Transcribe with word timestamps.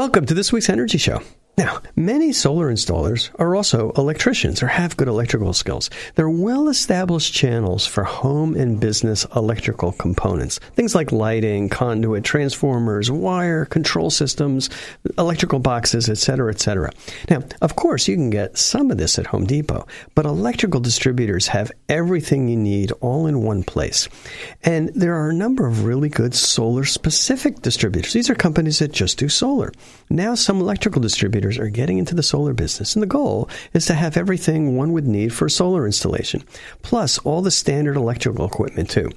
Welcome 0.00 0.24
to 0.24 0.32
this 0.32 0.50
week's 0.50 0.70
Energy 0.70 0.96
Show. 0.96 1.20
Now, 1.60 1.82
many 1.94 2.32
solar 2.32 2.72
installers 2.72 3.28
are 3.38 3.54
also 3.54 3.90
electricians 3.90 4.62
or 4.62 4.68
have 4.68 4.96
good 4.96 5.08
electrical 5.08 5.52
skills. 5.52 5.90
They're 6.14 6.30
well 6.30 6.70
established 6.70 7.34
channels 7.34 7.84
for 7.84 8.02
home 8.02 8.56
and 8.56 8.80
business 8.80 9.26
electrical 9.36 9.92
components. 9.92 10.58
Things 10.74 10.94
like 10.94 11.12
lighting, 11.12 11.68
conduit, 11.68 12.24
transformers, 12.24 13.10
wire, 13.10 13.66
control 13.66 14.08
systems, 14.08 14.70
electrical 15.18 15.58
boxes, 15.58 16.08
etc., 16.08 16.50
etc. 16.50 16.92
Now, 17.28 17.42
of 17.60 17.76
course, 17.76 18.08
you 18.08 18.16
can 18.16 18.30
get 18.30 18.56
some 18.56 18.90
of 18.90 18.96
this 18.96 19.18
at 19.18 19.26
Home 19.26 19.44
Depot, 19.44 19.86
but 20.14 20.24
electrical 20.24 20.80
distributors 20.80 21.48
have 21.48 21.70
everything 21.90 22.48
you 22.48 22.56
need 22.56 22.90
all 23.02 23.26
in 23.26 23.42
one 23.42 23.64
place. 23.64 24.08
And 24.62 24.88
there 24.94 25.14
are 25.14 25.28
a 25.28 25.34
number 25.34 25.66
of 25.66 25.84
really 25.84 26.08
good 26.08 26.34
solar 26.34 26.86
specific 26.86 27.60
distributors. 27.60 28.14
These 28.14 28.30
are 28.30 28.34
companies 28.34 28.78
that 28.78 28.92
just 28.92 29.18
do 29.18 29.28
solar. 29.28 29.74
Now, 30.08 30.34
some 30.34 30.58
electrical 30.58 31.02
distributors 31.02 31.49
are 31.58 31.68
getting 31.68 31.98
into 31.98 32.14
the 32.14 32.22
solar 32.22 32.52
business, 32.52 32.94
and 32.94 33.02
the 33.02 33.06
goal 33.06 33.48
is 33.72 33.86
to 33.86 33.94
have 33.94 34.16
everything 34.16 34.76
one 34.76 34.92
would 34.92 35.06
need 35.06 35.32
for 35.32 35.46
a 35.46 35.50
solar 35.50 35.86
installation, 35.86 36.44
plus 36.82 37.18
all 37.18 37.42
the 37.42 37.50
standard 37.50 37.96
electrical 37.96 38.46
equipment 38.46 38.90
too. 38.90 39.10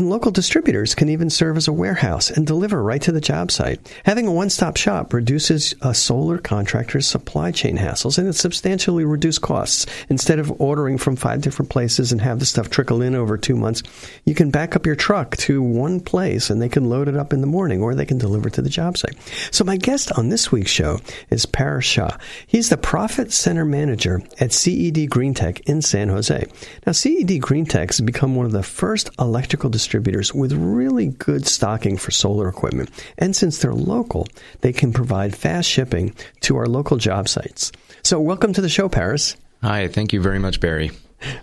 And 0.00 0.08
local 0.08 0.30
distributors 0.30 0.94
can 0.94 1.10
even 1.10 1.28
serve 1.28 1.58
as 1.58 1.68
a 1.68 1.74
warehouse 1.74 2.30
and 2.30 2.46
deliver 2.46 2.82
right 2.82 3.02
to 3.02 3.12
the 3.12 3.20
job 3.20 3.50
site. 3.50 3.86
Having 4.06 4.28
a 4.28 4.32
one 4.32 4.48
stop 4.48 4.78
shop 4.78 5.12
reduces 5.12 5.74
a 5.82 5.92
solar 5.92 6.38
contractor's 6.38 7.06
supply 7.06 7.52
chain 7.52 7.76
hassles 7.76 8.16
and 8.16 8.26
it 8.26 8.32
substantially 8.32 9.04
reduces 9.04 9.38
costs. 9.38 9.84
Instead 10.08 10.38
of 10.38 10.58
ordering 10.58 10.96
from 10.96 11.16
five 11.16 11.42
different 11.42 11.68
places 11.68 12.12
and 12.12 12.22
have 12.22 12.38
the 12.38 12.46
stuff 12.46 12.70
trickle 12.70 13.02
in 13.02 13.14
over 13.14 13.36
two 13.36 13.54
months, 13.54 13.82
you 14.24 14.34
can 14.34 14.50
back 14.50 14.74
up 14.74 14.86
your 14.86 14.96
truck 14.96 15.36
to 15.36 15.60
one 15.60 16.00
place 16.00 16.48
and 16.48 16.62
they 16.62 16.70
can 16.70 16.88
load 16.88 17.06
it 17.06 17.16
up 17.18 17.34
in 17.34 17.42
the 17.42 17.46
morning 17.46 17.82
or 17.82 17.94
they 17.94 18.06
can 18.06 18.16
deliver 18.16 18.48
to 18.48 18.62
the 18.62 18.70
job 18.70 18.96
site. 18.96 19.18
So, 19.50 19.64
my 19.64 19.76
guest 19.76 20.12
on 20.12 20.30
this 20.30 20.50
week's 20.50 20.70
show 20.70 21.00
is 21.28 21.44
Paras 21.44 21.84
Shah. 21.84 22.16
He's 22.46 22.70
the 22.70 22.78
Profit 22.78 23.32
Center 23.32 23.66
Manager 23.66 24.22
at 24.40 24.54
CED 24.54 25.10
Greentech 25.10 25.60
in 25.68 25.82
San 25.82 26.08
Jose. 26.08 26.46
Now, 26.86 26.92
CED 26.92 27.42
Greentech 27.42 27.88
has 27.88 28.00
become 28.00 28.34
one 28.34 28.46
of 28.46 28.52
the 28.52 28.62
first 28.62 29.10
electrical 29.18 29.68
distributors 29.68 29.89
with 29.92 30.52
really 30.52 31.08
good 31.08 31.46
stocking 31.46 31.96
for 31.96 32.10
solar 32.10 32.48
equipment. 32.48 32.90
And 33.18 33.34
since 33.34 33.58
they're 33.58 33.74
local, 33.74 34.26
they 34.60 34.72
can 34.72 34.92
provide 34.92 35.34
fast 35.34 35.68
shipping 35.68 36.14
to 36.42 36.56
our 36.56 36.66
local 36.66 36.96
job 36.96 37.28
sites. 37.28 37.72
So, 38.02 38.20
welcome 38.20 38.52
to 38.52 38.60
the 38.60 38.68
show, 38.68 38.88
Paras. 38.88 39.36
Hi, 39.62 39.88
thank 39.88 40.12
you 40.12 40.22
very 40.22 40.38
much, 40.38 40.60
Barry. 40.60 40.90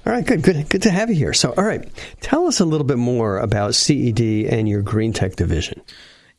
All 0.06 0.14
right, 0.14 0.26
good, 0.26 0.42
good, 0.42 0.70
good 0.70 0.82
to 0.84 0.90
have 0.92 1.10
you 1.10 1.16
here. 1.16 1.34
So, 1.34 1.54
all 1.56 1.64
right, 1.64 1.88
tell 2.22 2.48
us 2.48 2.60
a 2.60 2.66
little 2.66 2.88
bit 2.88 2.98
more 2.98 3.38
about 3.38 3.76
CED 3.76 4.20
and 4.50 4.68
your 4.68 4.82
Green 4.82 5.14
Tech 5.14 5.36
division. 5.36 5.82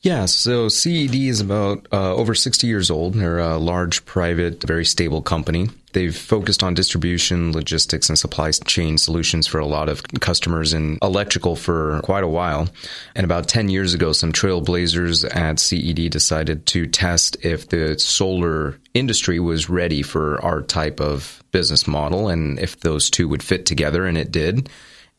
Yeah, 0.01 0.27
so 0.27 0.69
CED 0.69 1.15
is 1.15 1.41
about 1.41 1.89
uh, 1.93 2.15
over 2.15 2.33
60 2.33 2.67
years 2.69 2.89
old. 2.89 3.15
They're 3.15 3.41
a 3.41 3.59
large, 3.59 4.05
private, 4.05 4.63
very 4.63 4.85
stable 4.85 5.23
company. 5.23 5.71
They've 5.93 6.17
focused 6.17 6.63
on 6.63 6.75
distribution, 6.75 7.53
logistics, 7.53 8.09
and 8.09 8.17
supply 8.17 8.53
chain 8.53 8.99
solutions 8.99 9.49
for 9.49 9.59
a 9.59 9.67
lot 9.67 9.89
of 9.89 10.05
customers 10.21 10.73
in 10.73 10.99
electrical 11.03 11.57
for 11.57 12.01
quite 12.05 12.23
a 12.23 12.29
while. 12.29 12.69
And 13.17 13.25
about 13.25 13.49
10 13.49 13.71
years 13.71 13.93
ago, 13.93 14.13
some 14.13 14.33
trailblazers 14.33 15.35
at 15.35 15.59
CED 15.59 16.11
decided 16.11 16.67
to 16.67 16.87
test 16.87 17.37
if 17.45 17.69
the 17.69 17.99
solar 17.99 18.79
industry 18.95 19.41
was 19.41 19.69
ready 19.69 20.03
for 20.03 20.41
our 20.45 20.63
type 20.63 21.01
of 21.01 21.43
business 21.51 21.89
model 21.89 22.29
and 22.29 22.61
if 22.61 22.79
those 22.81 23.11
two 23.11 23.27
would 23.27 23.43
fit 23.43 23.67
together, 23.67 24.07
and 24.07 24.17
it 24.17 24.31
did 24.31 24.69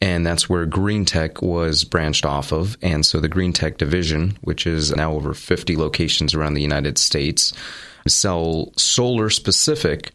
and 0.01 0.25
that's 0.25 0.49
where 0.49 0.65
Greentech 0.65 1.41
was 1.41 1.83
branched 1.83 2.25
off 2.25 2.51
of. 2.51 2.77
And 2.81 3.05
so 3.05 3.19
the 3.19 3.29
Greentech 3.29 3.77
division, 3.77 4.37
which 4.41 4.65
is 4.65 4.95
now 4.95 5.13
over 5.13 5.33
50 5.33 5.75
locations 5.75 6.33
around 6.33 6.53
the 6.53 6.61
United 6.61 6.97
States, 6.97 7.53
sell 8.07 8.71
solar 8.77 9.29
specific 9.29 10.11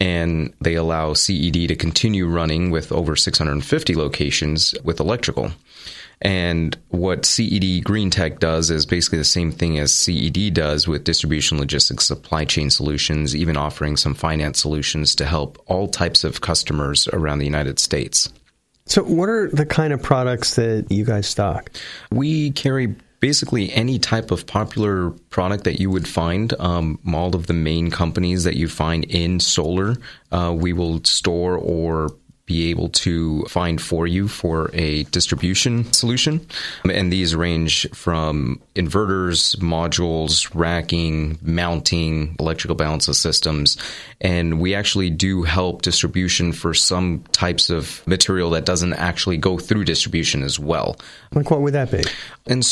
and 0.00 0.52
they 0.60 0.74
allow 0.74 1.12
CED 1.14 1.68
to 1.68 1.76
continue 1.76 2.26
running 2.26 2.70
with 2.70 2.90
over 2.92 3.14
650 3.14 3.94
locations 3.94 4.74
with 4.82 5.00
electrical. 5.00 5.52
And 6.20 6.76
what 6.88 7.24
CED 7.24 7.84
Greentech 7.84 8.38
does 8.38 8.70
is 8.70 8.86
basically 8.86 9.18
the 9.18 9.24
same 9.24 9.50
thing 9.50 9.78
as 9.78 9.92
CED 9.92 10.54
does 10.54 10.86
with 10.86 11.04
distribution 11.04 11.58
logistics, 11.58 12.04
supply 12.04 12.44
chain 12.44 12.70
solutions, 12.70 13.34
even 13.34 13.56
offering 13.56 13.96
some 13.96 14.14
finance 14.14 14.60
solutions 14.60 15.14
to 15.16 15.24
help 15.24 15.60
all 15.66 15.88
types 15.88 16.22
of 16.22 16.40
customers 16.40 17.08
around 17.12 17.38
the 17.38 17.44
United 17.44 17.78
States. 17.78 18.28
So, 18.86 19.02
what 19.04 19.28
are 19.28 19.48
the 19.48 19.66
kind 19.66 19.92
of 19.92 20.02
products 20.02 20.56
that 20.56 20.86
you 20.90 21.04
guys 21.04 21.26
stock? 21.28 21.70
We 22.10 22.50
carry 22.50 22.94
basically 23.22 23.72
any 23.72 24.00
type 24.00 24.32
of 24.32 24.46
popular 24.48 25.10
product 25.30 25.62
that 25.64 25.78
you 25.78 25.88
would 25.88 26.08
find. 26.08 26.52
Um, 26.58 26.98
all 27.14 27.36
of 27.36 27.46
the 27.46 27.54
main 27.54 27.88
companies 27.88 28.42
that 28.44 28.56
you 28.56 28.66
find 28.66 29.04
in 29.04 29.38
solar, 29.38 29.94
uh, 30.32 30.52
we 30.54 30.72
will 30.72 31.02
store 31.04 31.56
or 31.56 32.10
be 32.46 32.70
able 32.70 32.88
to 32.88 33.42
find 33.44 33.80
for 33.80 34.06
you 34.06 34.26
for 34.26 34.70
a 34.72 35.04
distribution 35.04 35.90
solution. 35.92 36.44
And 36.90 37.12
these 37.12 37.36
range 37.36 37.88
from 37.90 38.60
inverters, 38.74 39.56
modules, 39.56 40.50
racking, 40.54 41.38
mounting, 41.40 42.36
electrical 42.40 42.74
balance 42.74 43.06
of 43.06 43.16
systems. 43.16 43.76
And 44.20 44.60
we 44.60 44.74
actually 44.74 45.10
do 45.10 45.44
help 45.44 45.82
distribution 45.82 46.52
for 46.52 46.74
some 46.74 47.22
types 47.32 47.70
of 47.70 48.06
material 48.06 48.50
that 48.50 48.64
doesn't 48.64 48.94
actually 48.94 49.36
go 49.36 49.58
through 49.58 49.84
distribution 49.84 50.42
as 50.42 50.58
well. 50.58 50.96
Like 51.32 51.50
what 51.50 51.60
would 51.60 51.74
that 51.74 51.90
be? 51.90 52.02
And 52.46 52.64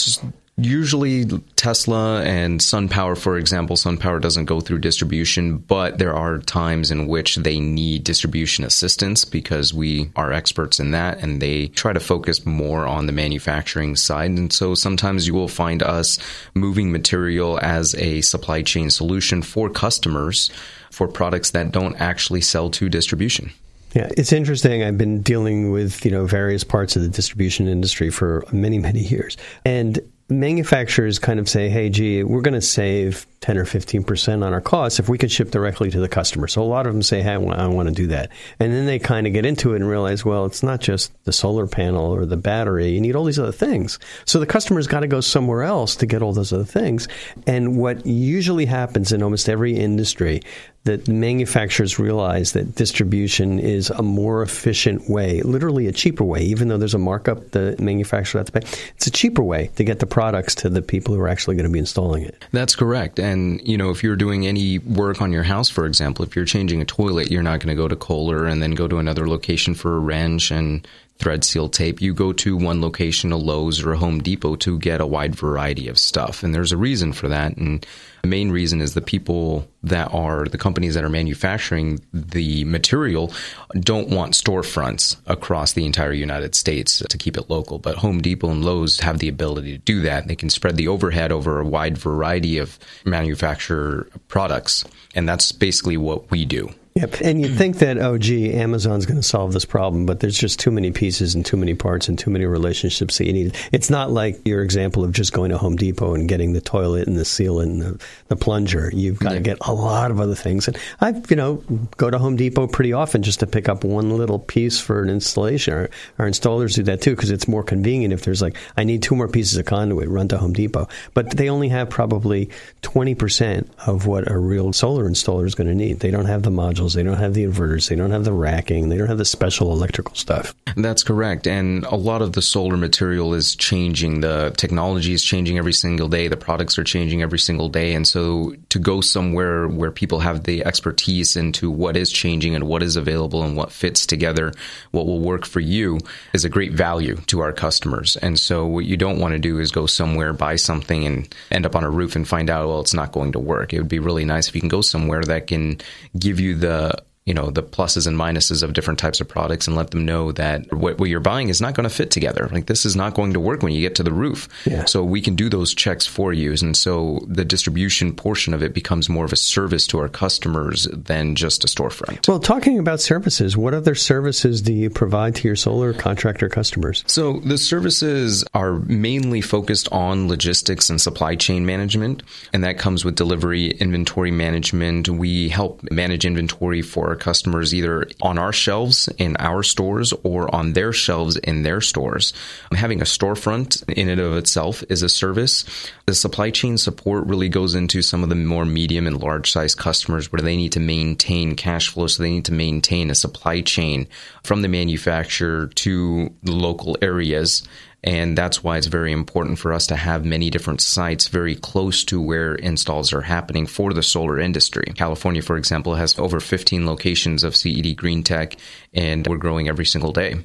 usually 0.64 1.26
Tesla 1.56 2.22
and 2.22 2.60
SunPower, 2.60 3.16
for 3.16 3.36
example, 3.36 3.76
SunPower 3.76 4.20
doesn't 4.20 4.46
go 4.46 4.60
through 4.60 4.78
distribution, 4.78 5.58
but 5.58 5.98
there 5.98 6.14
are 6.14 6.38
times 6.38 6.90
in 6.90 7.06
which 7.06 7.36
they 7.36 7.60
need 7.60 8.04
distribution 8.04 8.64
assistance 8.64 9.24
because 9.24 9.74
we 9.74 10.10
are 10.16 10.32
experts 10.32 10.80
in 10.80 10.90
that 10.92 11.22
and 11.22 11.40
they 11.40 11.68
try 11.68 11.92
to 11.92 12.00
focus 12.00 12.44
more 12.46 12.86
on 12.86 13.06
the 13.06 13.12
manufacturing 13.12 13.96
side. 13.96 14.30
And 14.30 14.52
so 14.52 14.74
sometimes 14.74 15.26
you 15.26 15.34
will 15.34 15.48
find 15.48 15.82
us 15.82 16.18
moving 16.54 16.92
material 16.92 17.58
as 17.60 17.94
a 17.96 18.20
supply 18.20 18.62
chain 18.62 18.90
solution 18.90 19.42
for 19.42 19.70
customers 19.70 20.50
for 20.90 21.08
products 21.08 21.50
that 21.50 21.72
don't 21.72 21.96
actually 22.00 22.40
sell 22.40 22.70
to 22.70 22.88
distribution. 22.88 23.52
Yeah, 23.94 24.08
it's 24.16 24.32
interesting. 24.32 24.82
I've 24.84 24.98
been 24.98 25.20
dealing 25.20 25.72
with, 25.72 26.04
you 26.04 26.10
know, 26.10 26.24
various 26.24 26.62
parts 26.62 26.94
of 26.94 27.02
the 27.02 27.08
distribution 27.08 27.66
industry 27.66 28.10
for 28.10 28.44
many, 28.52 28.78
many 28.78 29.00
years. 29.00 29.36
And 29.64 29.98
manufacturers 30.30 31.18
kind 31.18 31.40
of 31.40 31.48
say, 31.48 31.68
hey, 31.68 31.90
gee, 31.90 32.22
we're 32.22 32.40
going 32.40 32.54
to 32.54 32.60
save 32.60 33.26
10 33.40 33.56
or 33.58 33.64
15% 33.64 34.44
on 34.44 34.52
our 34.52 34.60
costs 34.60 34.98
if 34.98 35.08
we 35.08 35.18
could 35.18 35.32
ship 35.32 35.50
directly 35.50 35.90
to 35.90 35.98
the 35.98 36.08
customer. 36.08 36.46
So 36.46 36.62
a 36.62 36.64
lot 36.64 36.86
of 36.86 36.92
them 36.92 37.02
say, 37.02 37.22
hey, 37.22 37.32
I 37.32 37.38
want, 37.38 37.88
to 37.88 37.94
do 37.94 38.06
that. 38.08 38.30
And 38.58 38.72
then 38.72 38.86
they 38.86 38.98
kind 38.98 39.26
of 39.26 39.32
get 39.32 39.46
into 39.46 39.72
it 39.72 39.76
and 39.76 39.88
realize, 39.88 40.24
well, 40.24 40.44
it's 40.44 40.62
not 40.62 40.80
just 40.80 41.12
the 41.24 41.32
solar 41.32 41.66
panel 41.66 42.14
or 42.14 42.26
the 42.26 42.36
battery. 42.36 42.90
You 42.90 43.00
need 43.00 43.16
all 43.16 43.24
these 43.24 43.38
other 43.38 43.52
things. 43.52 43.98
So 44.26 44.38
the 44.38 44.46
customer's 44.46 44.86
got 44.86 45.00
to 45.00 45.06
go 45.06 45.20
somewhere 45.20 45.62
else 45.62 45.96
to 45.96 46.06
get 46.06 46.22
all 46.22 46.32
those 46.32 46.52
other 46.52 46.64
things. 46.64 47.08
And 47.46 47.78
what 47.78 48.04
usually 48.06 48.66
happens 48.66 49.12
in 49.12 49.22
almost 49.22 49.48
every 49.48 49.76
industry, 49.76 50.42
that 50.84 51.08
manufacturers 51.08 51.98
realize 51.98 52.52
that 52.52 52.74
distribution 52.74 53.58
is 53.58 53.90
a 53.90 54.02
more 54.02 54.42
efficient 54.42 55.10
way, 55.10 55.42
literally 55.42 55.86
a 55.86 55.92
cheaper 55.92 56.24
way, 56.24 56.40
even 56.40 56.68
though 56.68 56.78
there's 56.78 56.94
a 56.94 56.98
markup 56.98 57.50
the 57.50 57.76
manufacturer 57.78 58.40
has 58.40 58.46
to 58.46 58.52
pay. 58.52 58.66
It's 58.96 59.06
a 59.06 59.10
cheaper 59.10 59.42
way 59.42 59.70
to 59.76 59.84
get 59.84 59.98
the 59.98 60.06
products 60.20 60.54
to 60.54 60.68
the 60.68 60.82
people 60.82 61.14
who 61.14 61.20
are 61.22 61.28
actually 61.28 61.56
going 61.56 61.64
to 61.64 61.72
be 61.72 61.78
installing 61.78 62.22
it. 62.22 62.44
That's 62.52 62.76
correct. 62.76 63.18
And, 63.18 63.66
you 63.66 63.78
know, 63.78 63.88
if 63.88 64.02
you're 64.02 64.16
doing 64.16 64.46
any 64.46 64.78
work 64.78 65.22
on 65.22 65.32
your 65.32 65.44
house, 65.44 65.70
for 65.70 65.86
example, 65.86 66.26
if 66.26 66.36
you're 66.36 66.44
changing 66.44 66.82
a 66.82 66.84
toilet, 66.84 67.30
you're 67.30 67.42
not 67.42 67.60
going 67.60 67.74
to 67.74 67.74
go 67.74 67.88
to 67.88 67.96
Kohler 67.96 68.44
and 68.44 68.62
then 68.62 68.72
go 68.72 68.86
to 68.86 68.98
another 68.98 69.26
location 69.26 69.74
for 69.74 69.96
a 69.96 69.98
wrench 69.98 70.50
and 70.50 70.86
thread 71.20 71.44
seal 71.44 71.68
tape. 71.68 72.00
You 72.00 72.14
go 72.14 72.32
to 72.32 72.56
one 72.56 72.80
location, 72.80 73.30
a 73.30 73.36
Lowe's 73.36 73.82
or 73.82 73.92
a 73.92 73.98
Home 73.98 74.22
Depot 74.22 74.56
to 74.56 74.78
get 74.78 75.00
a 75.00 75.06
wide 75.06 75.34
variety 75.34 75.86
of 75.88 75.98
stuff. 75.98 76.42
And 76.42 76.54
there's 76.54 76.72
a 76.72 76.76
reason 76.76 77.12
for 77.12 77.28
that. 77.28 77.56
And 77.56 77.86
the 78.22 78.28
main 78.28 78.50
reason 78.50 78.80
is 78.80 78.94
the 78.94 79.00
people 79.00 79.68
that 79.82 80.12
are 80.12 80.46
the 80.46 80.58
companies 80.58 80.94
that 80.94 81.04
are 81.04 81.10
manufacturing 81.10 82.00
the 82.12 82.64
material 82.64 83.32
don't 83.78 84.08
want 84.08 84.34
storefronts 84.34 85.16
across 85.26 85.74
the 85.74 85.86
entire 85.86 86.12
United 86.12 86.54
States 86.54 87.02
to 87.08 87.18
keep 87.18 87.36
it 87.36 87.50
local. 87.50 87.78
But 87.78 87.96
Home 87.96 88.20
Depot 88.20 88.50
and 88.50 88.64
Lowe's 88.64 89.00
have 89.00 89.18
the 89.18 89.28
ability 89.28 89.72
to 89.72 89.78
do 89.78 90.00
that. 90.02 90.26
They 90.26 90.36
can 90.36 90.50
spread 90.50 90.76
the 90.76 90.88
overhead 90.88 91.32
over 91.32 91.60
a 91.60 91.66
wide 91.66 91.98
variety 91.98 92.58
of 92.58 92.78
manufacturer 93.04 94.08
products. 94.28 94.84
And 95.14 95.28
that's 95.28 95.52
basically 95.52 95.96
what 95.96 96.30
we 96.30 96.44
do. 96.44 96.70
Yep. 96.94 97.20
And 97.20 97.40
you'd 97.40 97.56
think 97.56 97.78
that, 97.78 97.98
oh, 97.98 98.18
gee, 98.18 98.52
Amazon's 98.52 99.06
going 99.06 99.16
to 99.16 99.22
solve 99.22 99.52
this 99.52 99.64
problem, 99.64 100.06
but 100.06 100.18
there's 100.18 100.36
just 100.36 100.58
too 100.58 100.72
many 100.72 100.90
pieces 100.90 101.36
and 101.36 101.46
too 101.46 101.56
many 101.56 101.72
parts 101.74 102.08
and 102.08 102.18
too 102.18 102.30
many 102.30 102.46
relationships 102.46 103.18
that 103.18 103.26
you 103.26 103.32
need. 103.32 103.56
It's 103.70 103.90
not 103.90 104.10
like 104.10 104.44
your 104.44 104.62
example 104.62 105.04
of 105.04 105.12
just 105.12 105.32
going 105.32 105.50
to 105.50 105.58
Home 105.58 105.76
Depot 105.76 106.14
and 106.14 106.28
getting 106.28 106.52
the 106.52 106.60
toilet 106.60 107.06
and 107.06 107.16
the 107.16 107.24
seal 107.24 107.60
and 107.60 107.80
the, 107.80 108.04
the 108.26 108.34
plunger. 108.34 108.90
You've 108.92 109.20
got 109.20 109.32
yeah. 109.32 109.38
to 109.38 109.42
get 109.44 109.58
a 109.60 109.72
lot 109.72 110.10
of 110.10 110.20
other 110.20 110.34
things. 110.34 110.66
And 110.66 110.76
I, 111.00 111.14
you 111.28 111.36
know, 111.36 111.62
go 111.96 112.10
to 112.10 112.18
Home 112.18 112.34
Depot 112.34 112.66
pretty 112.66 112.92
often 112.92 113.22
just 113.22 113.38
to 113.40 113.46
pick 113.46 113.68
up 113.68 113.84
one 113.84 114.18
little 114.18 114.40
piece 114.40 114.80
for 114.80 115.00
an 115.00 115.10
installation. 115.10 115.74
Our, 115.74 115.90
our 116.18 116.26
installers 116.26 116.74
do 116.74 116.82
that 116.84 117.02
too 117.02 117.14
because 117.14 117.30
it's 117.30 117.46
more 117.46 117.62
convenient 117.62 118.12
if 118.12 118.22
there's 118.22 118.42
like, 118.42 118.56
I 118.76 118.82
need 118.82 119.04
two 119.04 119.14
more 119.14 119.28
pieces 119.28 119.56
of 119.58 119.64
conduit, 119.64 120.08
run 120.08 120.26
to 120.28 120.38
Home 120.38 120.54
Depot. 120.54 120.88
But 121.14 121.36
they 121.36 121.50
only 121.50 121.68
have 121.68 121.88
probably 121.88 122.50
20% 122.82 123.68
of 123.86 124.06
what 124.06 124.28
a 124.28 124.36
real 124.36 124.72
solar 124.72 125.08
installer 125.08 125.46
is 125.46 125.54
going 125.54 125.68
to 125.68 125.74
need. 125.74 126.00
They 126.00 126.10
don't 126.10 126.26
have 126.26 126.42
the 126.42 126.50
module 126.50 126.80
modules, 126.90 126.94
they 126.94 127.02
don't 127.02 127.18
have 127.18 127.34
the 127.34 127.44
inverters, 127.44 127.88
they 127.88 127.96
don't 127.96 128.10
have 128.10 128.24
the 128.24 128.32
racking, 128.32 128.88
they 128.88 128.96
don't 128.96 129.08
have 129.08 129.18
the 129.18 129.24
special 129.24 129.72
electrical 129.72 130.14
stuff. 130.14 130.54
That's 130.76 131.02
correct. 131.02 131.46
And 131.46 131.84
a 131.84 131.96
lot 131.96 132.22
of 132.22 132.32
the 132.32 132.42
solar 132.42 132.76
material 132.76 133.34
is 133.34 133.54
changing. 133.56 134.20
The 134.20 134.52
technology 134.56 135.12
is 135.12 135.24
changing 135.24 135.58
every 135.58 135.72
single 135.72 136.08
day. 136.08 136.28
The 136.28 136.36
products 136.36 136.78
are 136.78 136.84
changing 136.84 137.22
every 137.22 137.38
single 137.38 137.68
day. 137.68 137.94
And 137.94 138.06
so 138.06 138.54
to 138.68 138.78
go 138.78 139.00
somewhere 139.00 139.68
where 139.68 139.90
people 139.90 140.20
have 140.20 140.44
the 140.44 140.64
expertise 140.64 141.36
into 141.36 141.70
what 141.70 141.96
is 141.96 142.10
changing 142.10 142.54
and 142.54 142.64
what 142.64 142.82
is 142.82 142.96
available 142.96 143.42
and 143.42 143.56
what 143.56 143.72
fits 143.72 144.06
together, 144.06 144.52
what 144.90 145.06
will 145.06 145.20
work 145.20 145.44
for 145.44 145.60
you 145.60 145.98
is 146.32 146.44
a 146.44 146.48
great 146.48 146.72
value 146.72 147.16
to 147.26 147.40
our 147.40 147.52
customers. 147.52 148.16
And 148.16 148.38
so 148.38 148.66
what 148.66 148.84
you 148.84 148.96
don't 148.96 149.18
want 149.18 149.32
to 149.32 149.38
do 149.38 149.58
is 149.58 149.70
go 149.70 149.86
somewhere, 149.86 150.32
buy 150.32 150.56
something 150.56 151.04
and 151.04 151.34
end 151.50 151.66
up 151.66 151.76
on 151.76 151.84
a 151.84 151.90
roof 151.90 152.16
and 152.16 152.26
find 152.26 152.50
out, 152.50 152.68
well, 152.68 152.80
it's 152.80 152.94
not 152.94 153.12
going 153.12 153.32
to 153.32 153.38
work. 153.38 153.72
It 153.72 153.78
would 153.78 153.88
be 153.88 153.98
really 153.98 154.24
nice 154.24 154.48
if 154.48 154.54
you 154.54 154.60
can 154.60 154.68
go 154.68 154.80
somewhere 154.80 155.22
that 155.24 155.46
can 155.46 155.78
give 156.18 156.40
you 156.40 156.54
the 156.54 156.69
the 156.70 157.09
you 157.26 157.34
know 157.34 157.50
the 157.50 157.62
pluses 157.62 158.06
and 158.06 158.16
minuses 158.16 158.62
of 158.62 158.72
different 158.72 158.98
types 158.98 159.20
of 159.20 159.28
products 159.28 159.66
and 159.66 159.76
let 159.76 159.90
them 159.90 160.04
know 160.04 160.32
that 160.32 160.72
what, 160.72 160.98
what 160.98 161.10
you're 161.10 161.20
buying 161.20 161.48
is 161.50 161.60
not 161.60 161.74
going 161.74 161.88
to 161.88 161.94
fit 161.94 162.10
together. 162.10 162.48
Like 162.50 162.66
this 162.66 162.86
is 162.86 162.96
not 162.96 163.14
going 163.14 163.34
to 163.34 163.40
work 163.40 163.62
when 163.62 163.72
you 163.72 163.80
get 163.80 163.94
to 163.96 164.02
the 164.02 164.12
roof. 164.12 164.48
Yeah. 164.64 164.86
so 164.86 165.04
we 165.04 165.20
can 165.20 165.36
do 165.36 165.48
those 165.48 165.74
checks 165.74 166.06
for 166.06 166.32
you. 166.32 166.54
And 166.60 166.76
so 166.76 167.20
the 167.28 167.44
distribution 167.44 168.14
portion 168.14 168.54
of 168.54 168.62
it 168.62 168.74
becomes 168.74 169.08
more 169.08 169.24
of 169.24 169.32
a 169.32 169.36
service 169.36 169.86
to 169.88 169.98
our 169.98 170.08
customers 170.08 170.88
than 170.92 171.34
just 171.34 171.62
a 171.62 171.66
storefront. 171.66 172.26
Well 172.26 172.40
talking 172.40 172.78
about 172.78 173.00
services 173.00 173.56
what 173.56 173.74
other 173.74 173.94
services 173.94 174.62
do 174.62 174.72
you 174.72 174.88
provide 174.88 175.36
to 175.36 175.48
your 175.48 175.56
solar 175.56 175.92
contractor 175.92 176.48
customers? 176.48 177.04
So 177.06 177.40
the 177.40 177.58
services 177.58 178.44
are 178.54 178.72
mainly 178.80 179.42
focused 179.42 179.88
on 179.92 180.28
logistics 180.28 180.88
and 180.88 181.00
supply 181.00 181.36
chain 181.36 181.66
management 181.66 182.22
and 182.52 182.64
that 182.64 182.78
comes 182.78 183.04
with 183.04 183.14
delivery 183.14 183.70
inventory 183.72 184.30
management. 184.30 185.08
We 185.08 185.50
help 185.50 185.82
manage 185.90 186.24
inventory 186.24 186.82
for 186.82 187.09
our 187.10 187.16
customers 187.16 187.74
either 187.74 188.06
on 188.22 188.38
our 188.38 188.52
shelves 188.52 189.08
in 189.18 189.36
our 189.38 189.62
stores 189.62 190.14
or 190.22 190.52
on 190.54 190.72
their 190.72 190.92
shelves 190.92 191.36
in 191.36 191.62
their 191.62 191.80
stores. 191.80 192.32
Having 192.72 193.02
a 193.02 193.04
storefront 193.04 193.86
in 193.92 194.08
and 194.08 194.20
of 194.20 194.36
itself 194.36 194.82
is 194.88 195.02
a 195.02 195.08
service. 195.08 195.64
The 196.06 196.14
supply 196.14 196.50
chain 196.50 196.78
support 196.78 197.26
really 197.26 197.48
goes 197.48 197.74
into 197.74 198.00
some 198.00 198.22
of 198.22 198.28
the 198.28 198.34
more 198.34 198.64
medium 198.64 199.06
and 199.06 199.20
large 199.20 199.50
size 199.50 199.74
customers 199.74 200.32
where 200.32 200.42
they 200.42 200.56
need 200.56 200.72
to 200.72 200.80
maintain 200.80 201.56
cash 201.56 201.88
flow. 201.88 202.06
So 202.06 202.22
they 202.22 202.30
need 202.30 202.46
to 202.46 202.52
maintain 202.52 203.10
a 203.10 203.14
supply 203.14 203.60
chain 203.60 204.06
from 204.42 204.62
the 204.62 204.68
manufacturer 204.68 205.66
to 205.66 206.32
the 206.42 206.52
local 206.52 206.96
areas 207.02 207.62
and 208.02 208.36
that's 208.36 208.64
why 208.64 208.78
it's 208.78 208.86
very 208.86 209.12
important 209.12 209.58
for 209.58 209.72
us 209.72 209.86
to 209.88 209.96
have 209.96 210.24
many 210.24 210.50
different 210.50 210.80
sites 210.80 211.28
very 211.28 211.54
close 211.54 212.04
to 212.04 212.20
where 212.20 212.54
installs 212.54 213.12
are 213.12 213.20
happening 213.20 213.66
for 213.66 213.92
the 213.92 214.02
solar 214.02 214.38
industry. 214.38 214.92
California, 214.96 215.42
for 215.42 215.56
example, 215.56 215.94
has 215.94 216.18
over 216.18 216.40
15 216.40 216.86
locations 216.86 217.44
of 217.44 217.54
CED 217.54 217.96
Green 217.96 218.22
Tech, 218.22 218.56
and 218.94 219.26
we're 219.26 219.36
growing 219.36 219.68
every 219.68 219.86
single 219.86 220.12
day. 220.12 220.36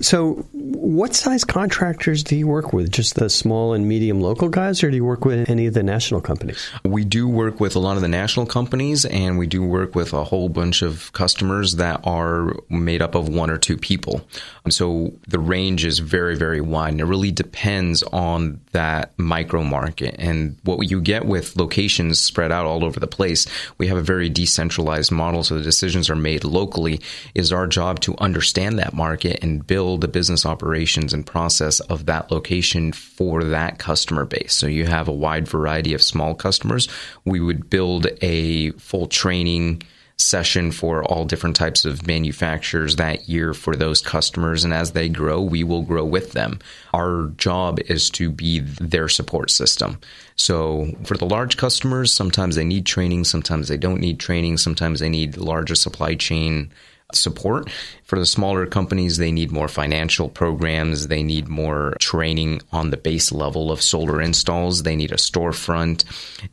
So, 0.00 0.46
what 0.52 1.14
size 1.14 1.44
contractors 1.44 2.24
do 2.24 2.34
you 2.34 2.46
work 2.46 2.72
with? 2.72 2.90
Just 2.90 3.16
the 3.16 3.28
small 3.28 3.74
and 3.74 3.86
medium 3.86 4.20
local 4.20 4.48
guys, 4.48 4.82
or 4.82 4.90
do 4.90 4.96
you 4.96 5.04
work 5.04 5.24
with 5.24 5.50
any 5.50 5.66
of 5.66 5.74
the 5.74 5.82
national 5.82 6.22
companies? 6.22 6.70
We 6.82 7.04
do 7.04 7.28
work 7.28 7.60
with 7.60 7.76
a 7.76 7.78
lot 7.78 7.96
of 7.96 8.02
the 8.02 8.08
national 8.08 8.46
companies, 8.46 9.04
and 9.04 9.38
we 9.38 9.46
do 9.46 9.62
work 9.62 9.94
with 9.94 10.14
a 10.14 10.24
whole 10.24 10.48
bunch 10.48 10.80
of 10.80 11.12
customers 11.12 11.76
that 11.76 12.00
are 12.04 12.54
made 12.70 13.02
up 13.02 13.14
of 13.14 13.28
one 13.28 13.50
or 13.50 13.58
two 13.58 13.76
people. 13.76 14.26
Um, 14.64 14.70
so, 14.70 15.12
the 15.28 15.38
range 15.38 15.84
is 15.84 15.98
very, 15.98 16.36
very 16.36 16.62
wide, 16.62 16.92
and 16.92 17.00
it 17.00 17.04
really 17.04 17.30
depends 17.30 18.02
on 18.04 18.60
that 18.72 19.12
micro 19.18 19.62
market. 19.62 20.16
And 20.18 20.56
what 20.64 20.90
you 20.90 21.02
get 21.02 21.26
with 21.26 21.56
locations 21.56 22.18
spread 22.18 22.50
out 22.50 22.64
all 22.64 22.82
over 22.82 22.98
the 22.98 23.06
place, 23.06 23.46
we 23.76 23.88
have 23.88 23.98
a 23.98 24.02
very 24.02 24.30
decentralized 24.30 25.12
model, 25.12 25.42
so 25.42 25.56
the 25.56 25.62
decisions 25.62 26.08
are 26.08 26.16
made 26.16 26.44
locally. 26.44 27.00
Is 27.34 27.52
our 27.52 27.66
job 27.66 28.00
to 28.00 28.16
understand 28.18 28.78
that 28.78 28.94
market 28.94 29.44
and 29.44 29.66
build 29.66 29.81
build 29.82 30.00
the 30.00 30.06
business 30.06 30.46
operations 30.46 31.12
and 31.12 31.26
process 31.26 31.80
of 31.80 32.06
that 32.06 32.30
location 32.30 32.92
for 32.92 33.42
that 33.42 33.80
customer 33.80 34.24
base. 34.24 34.54
So 34.54 34.68
you 34.68 34.86
have 34.86 35.08
a 35.08 35.12
wide 35.12 35.48
variety 35.48 35.92
of 35.92 36.00
small 36.00 36.36
customers. 36.36 36.86
We 37.24 37.40
would 37.40 37.68
build 37.68 38.06
a 38.20 38.70
full 38.72 39.08
training 39.08 39.82
session 40.18 40.70
for 40.70 41.02
all 41.02 41.24
different 41.24 41.56
types 41.56 41.84
of 41.84 42.06
manufacturers 42.06 42.94
that 42.94 43.28
year 43.28 43.54
for 43.54 43.74
those 43.74 44.00
customers. 44.00 44.62
And 44.62 44.72
as 44.72 44.92
they 44.92 45.08
grow, 45.08 45.40
we 45.40 45.64
will 45.64 45.82
grow 45.82 46.04
with 46.04 46.30
them. 46.30 46.60
Our 46.94 47.32
job 47.36 47.80
is 47.80 48.08
to 48.10 48.30
be 48.30 48.60
their 48.60 49.08
support 49.08 49.50
system. 49.50 49.98
So 50.36 50.92
for 51.02 51.16
the 51.16 51.26
large 51.26 51.56
customers, 51.56 52.14
sometimes 52.14 52.54
they 52.54 52.64
need 52.64 52.86
training, 52.86 53.24
sometimes 53.24 53.66
they 53.66 53.78
don't 53.78 54.00
need 54.00 54.20
training, 54.20 54.58
sometimes 54.58 55.00
they 55.00 55.08
need 55.08 55.38
larger 55.38 55.74
supply 55.74 56.14
chain 56.14 56.70
support. 57.14 57.70
For 58.04 58.18
the 58.18 58.26
smaller 58.26 58.66
companies, 58.66 59.16
they 59.16 59.32
need 59.32 59.50
more 59.50 59.68
financial 59.68 60.28
programs. 60.28 61.08
They 61.08 61.22
need 61.22 61.48
more 61.48 61.94
training 61.98 62.60
on 62.72 62.90
the 62.90 62.96
base 62.96 63.32
level 63.32 63.72
of 63.72 63.80
solar 63.80 64.20
installs. 64.20 64.82
They 64.82 64.96
need 64.96 65.12
a 65.12 65.16
storefront 65.16 66.04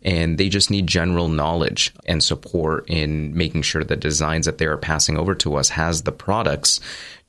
and 0.03 0.38
they 0.38 0.50
just 0.50 0.71
need 0.71 0.88
general 0.88 1.27
knowledge 1.27 1.94
and 2.06 2.23
support 2.23 2.89
in 2.89 3.35
making 3.35 3.63
sure 3.63 3.83
the 3.83 3.95
designs 3.95 4.45
that 4.45 4.57
they 4.57 4.65
are 4.65 4.77
passing 4.77 5.17
over 5.17 5.35
to 5.35 5.56
us 5.56 5.69
has 5.69 6.03
the 6.03 6.11
products 6.11 6.79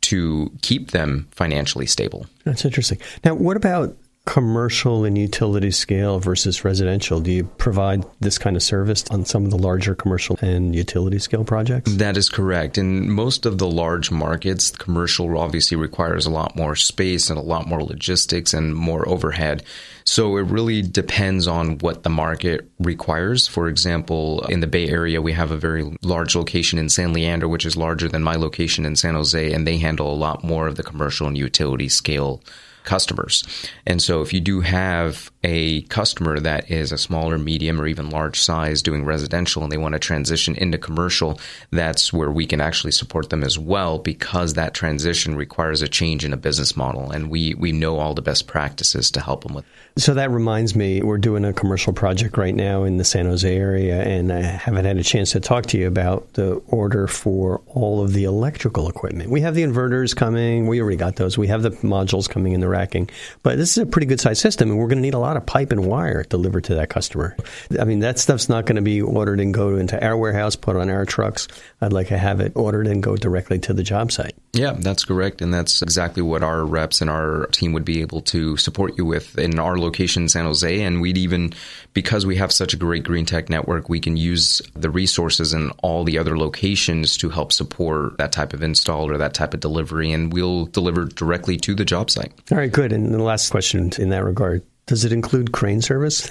to 0.02 0.50
keep 0.62 0.92
them 0.92 1.28
financially 1.32 1.86
stable. 1.86 2.26
That's 2.44 2.64
interesting. 2.64 2.98
Now, 3.24 3.34
what 3.34 3.56
about 3.56 3.96
commercial 4.30 5.04
and 5.04 5.18
utility 5.18 5.72
scale 5.72 6.20
versus 6.20 6.64
residential? 6.64 7.18
Do 7.18 7.32
you 7.32 7.42
provide 7.58 8.04
this 8.20 8.38
kind 8.38 8.54
of 8.54 8.62
service 8.62 9.04
on 9.10 9.24
some 9.24 9.44
of 9.44 9.50
the 9.50 9.58
larger 9.58 9.96
commercial 9.96 10.38
and 10.40 10.72
utility 10.72 11.18
scale 11.18 11.42
projects? 11.42 11.92
That 11.94 12.16
is 12.16 12.28
correct. 12.28 12.78
In 12.78 13.10
most 13.10 13.44
of 13.44 13.58
the 13.58 13.68
large 13.68 14.12
markets, 14.12 14.70
commercial 14.70 15.36
obviously 15.36 15.76
requires 15.76 16.26
a 16.26 16.30
lot 16.30 16.54
more 16.54 16.76
space 16.76 17.28
and 17.28 17.40
a 17.40 17.42
lot 17.42 17.66
more 17.66 17.82
logistics 17.82 18.54
and 18.54 18.72
more 18.72 19.08
overhead. 19.08 19.64
So 20.04 20.36
it 20.36 20.42
really 20.42 20.80
depends 20.80 21.48
on 21.48 21.78
what 21.78 22.04
the 22.04 22.08
market 22.08 22.70
requires. 22.78 23.48
For 23.48 23.66
example, 23.66 24.42
in 24.42 24.60
the 24.60 24.68
Bay 24.68 24.88
Area, 24.88 25.20
we 25.20 25.32
have 25.32 25.50
a 25.50 25.56
very 25.56 25.98
large 26.02 26.36
location 26.36 26.78
in 26.78 26.88
San 26.88 27.12
Leandro, 27.12 27.48
which 27.48 27.66
is 27.66 27.76
larger 27.76 28.08
than 28.08 28.22
my 28.22 28.36
location 28.36 28.86
in 28.86 28.94
San 28.94 29.14
Jose, 29.14 29.52
and 29.52 29.66
they 29.66 29.78
handle 29.78 30.12
a 30.12 30.14
lot 30.14 30.44
more 30.44 30.68
of 30.68 30.76
the 30.76 30.84
commercial 30.84 31.26
and 31.26 31.36
utility 31.36 31.88
scale 31.88 32.40
customers. 32.84 33.44
And 33.86 34.02
so 34.02 34.22
if 34.22 34.32
you 34.32 34.40
do 34.40 34.60
have 34.60 35.30
a 35.42 35.82
customer 35.82 36.38
that 36.40 36.70
is 36.70 36.92
a 36.92 36.98
smaller, 36.98 37.38
medium, 37.38 37.80
or 37.80 37.86
even 37.86 38.10
large 38.10 38.40
size 38.40 38.82
doing 38.82 39.04
residential 39.04 39.62
and 39.62 39.72
they 39.72 39.78
want 39.78 39.94
to 39.94 39.98
transition 39.98 40.54
into 40.56 40.78
commercial, 40.78 41.40
that's 41.70 42.12
where 42.12 42.30
we 42.30 42.46
can 42.46 42.60
actually 42.60 42.92
support 42.92 43.30
them 43.30 43.42
as 43.42 43.58
well 43.58 43.98
because 43.98 44.54
that 44.54 44.74
transition 44.74 45.34
requires 45.34 45.82
a 45.82 45.88
change 45.88 46.24
in 46.24 46.32
a 46.32 46.36
business 46.36 46.76
model. 46.76 47.10
And 47.10 47.30
we, 47.30 47.54
we 47.54 47.72
know 47.72 47.98
all 47.98 48.14
the 48.14 48.22
best 48.22 48.46
practices 48.46 49.10
to 49.12 49.20
help 49.20 49.44
them 49.44 49.54
with. 49.54 49.64
So 49.96 50.14
that 50.14 50.30
reminds 50.30 50.76
me, 50.76 51.02
we're 51.02 51.18
doing 51.18 51.44
a 51.44 51.52
commercial 51.52 51.92
project 51.92 52.38
right 52.38 52.54
now 52.54 52.84
in 52.84 52.96
the 52.96 53.04
San 53.04 53.26
Jose 53.26 53.56
area, 53.56 54.02
and 54.02 54.32
I 54.32 54.40
haven't 54.40 54.84
had 54.84 54.96
a 54.98 55.02
chance 55.02 55.32
to 55.32 55.40
talk 55.40 55.66
to 55.66 55.78
you 55.78 55.88
about 55.88 56.32
the 56.34 56.54
order 56.68 57.06
for 57.06 57.60
all 57.66 58.02
of 58.02 58.12
the 58.12 58.24
electrical 58.24 58.88
equipment. 58.88 59.30
We 59.30 59.40
have 59.40 59.54
the 59.54 59.62
inverters 59.62 60.14
coming, 60.14 60.68
we 60.68 60.80
already 60.80 60.96
got 60.96 61.16
those. 61.16 61.36
We 61.36 61.48
have 61.48 61.62
the 61.62 61.70
modules 61.70 62.28
coming 62.28 62.52
in 62.52 62.60
the 62.60 62.68
racking, 62.68 63.10
but 63.42 63.58
this 63.58 63.76
is 63.76 63.78
a 63.78 63.86
pretty 63.86 64.06
good 64.06 64.20
sized 64.20 64.40
system, 64.40 64.70
and 64.70 64.78
we're 64.78 64.86
going 64.86 64.98
to 64.98 65.02
need 65.02 65.14
a 65.14 65.18
lot 65.18 65.29
of 65.36 65.46
pipe 65.46 65.72
and 65.72 65.86
wire 65.86 66.24
delivered 66.24 66.64
to 66.64 66.74
that 66.76 66.90
customer. 66.90 67.36
I 67.78 67.84
mean, 67.84 68.00
that 68.00 68.18
stuff's 68.18 68.48
not 68.48 68.66
going 68.66 68.76
to 68.76 68.82
be 68.82 69.00
ordered 69.00 69.40
and 69.40 69.52
go 69.52 69.76
into 69.76 70.02
our 70.04 70.16
warehouse, 70.16 70.56
put 70.56 70.76
on 70.76 70.90
our 70.90 71.04
trucks. 71.04 71.48
I'd 71.80 71.92
like 71.92 72.08
to 72.08 72.18
have 72.18 72.40
it 72.40 72.52
ordered 72.54 72.86
and 72.86 73.02
go 73.02 73.16
directly 73.16 73.58
to 73.60 73.72
the 73.72 73.82
job 73.82 74.12
site. 74.12 74.34
Yeah, 74.52 74.74
that's 74.76 75.04
correct, 75.04 75.42
and 75.42 75.54
that's 75.54 75.80
exactly 75.80 76.22
what 76.22 76.42
our 76.42 76.64
reps 76.64 77.00
and 77.00 77.08
our 77.08 77.46
team 77.52 77.72
would 77.72 77.84
be 77.84 78.00
able 78.00 78.20
to 78.22 78.56
support 78.56 78.98
you 78.98 79.04
with 79.04 79.38
in 79.38 79.60
our 79.60 79.78
location 79.78 80.24
in 80.24 80.28
San 80.28 80.44
Jose. 80.44 80.82
And 80.82 81.00
we'd 81.00 81.18
even, 81.18 81.52
because 81.94 82.26
we 82.26 82.36
have 82.36 82.50
such 82.50 82.74
a 82.74 82.76
great 82.76 83.04
green 83.04 83.26
tech 83.26 83.48
network, 83.48 83.88
we 83.88 84.00
can 84.00 84.16
use 84.16 84.60
the 84.74 84.90
resources 84.90 85.52
in 85.52 85.70
all 85.82 86.02
the 86.02 86.18
other 86.18 86.36
locations 86.36 87.16
to 87.18 87.28
help 87.28 87.52
support 87.52 88.18
that 88.18 88.32
type 88.32 88.52
of 88.52 88.62
install 88.62 89.08
or 89.08 89.18
that 89.18 89.34
type 89.34 89.54
of 89.54 89.60
delivery. 89.60 90.10
And 90.10 90.32
we'll 90.32 90.66
deliver 90.66 91.04
directly 91.04 91.56
to 91.58 91.74
the 91.74 91.84
job 91.84 92.10
site. 92.10 92.32
All 92.50 92.58
right, 92.58 92.72
good. 92.72 92.92
And 92.92 93.14
the 93.14 93.22
last 93.22 93.50
question 93.50 93.92
in 93.98 94.08
that 94.08 94.24
regard 94.24 94.64
Does 94.90 95.04
it 95.04 95.12
include 95.12 95.52
crane 95.52 95.82
service? 95.82 96.28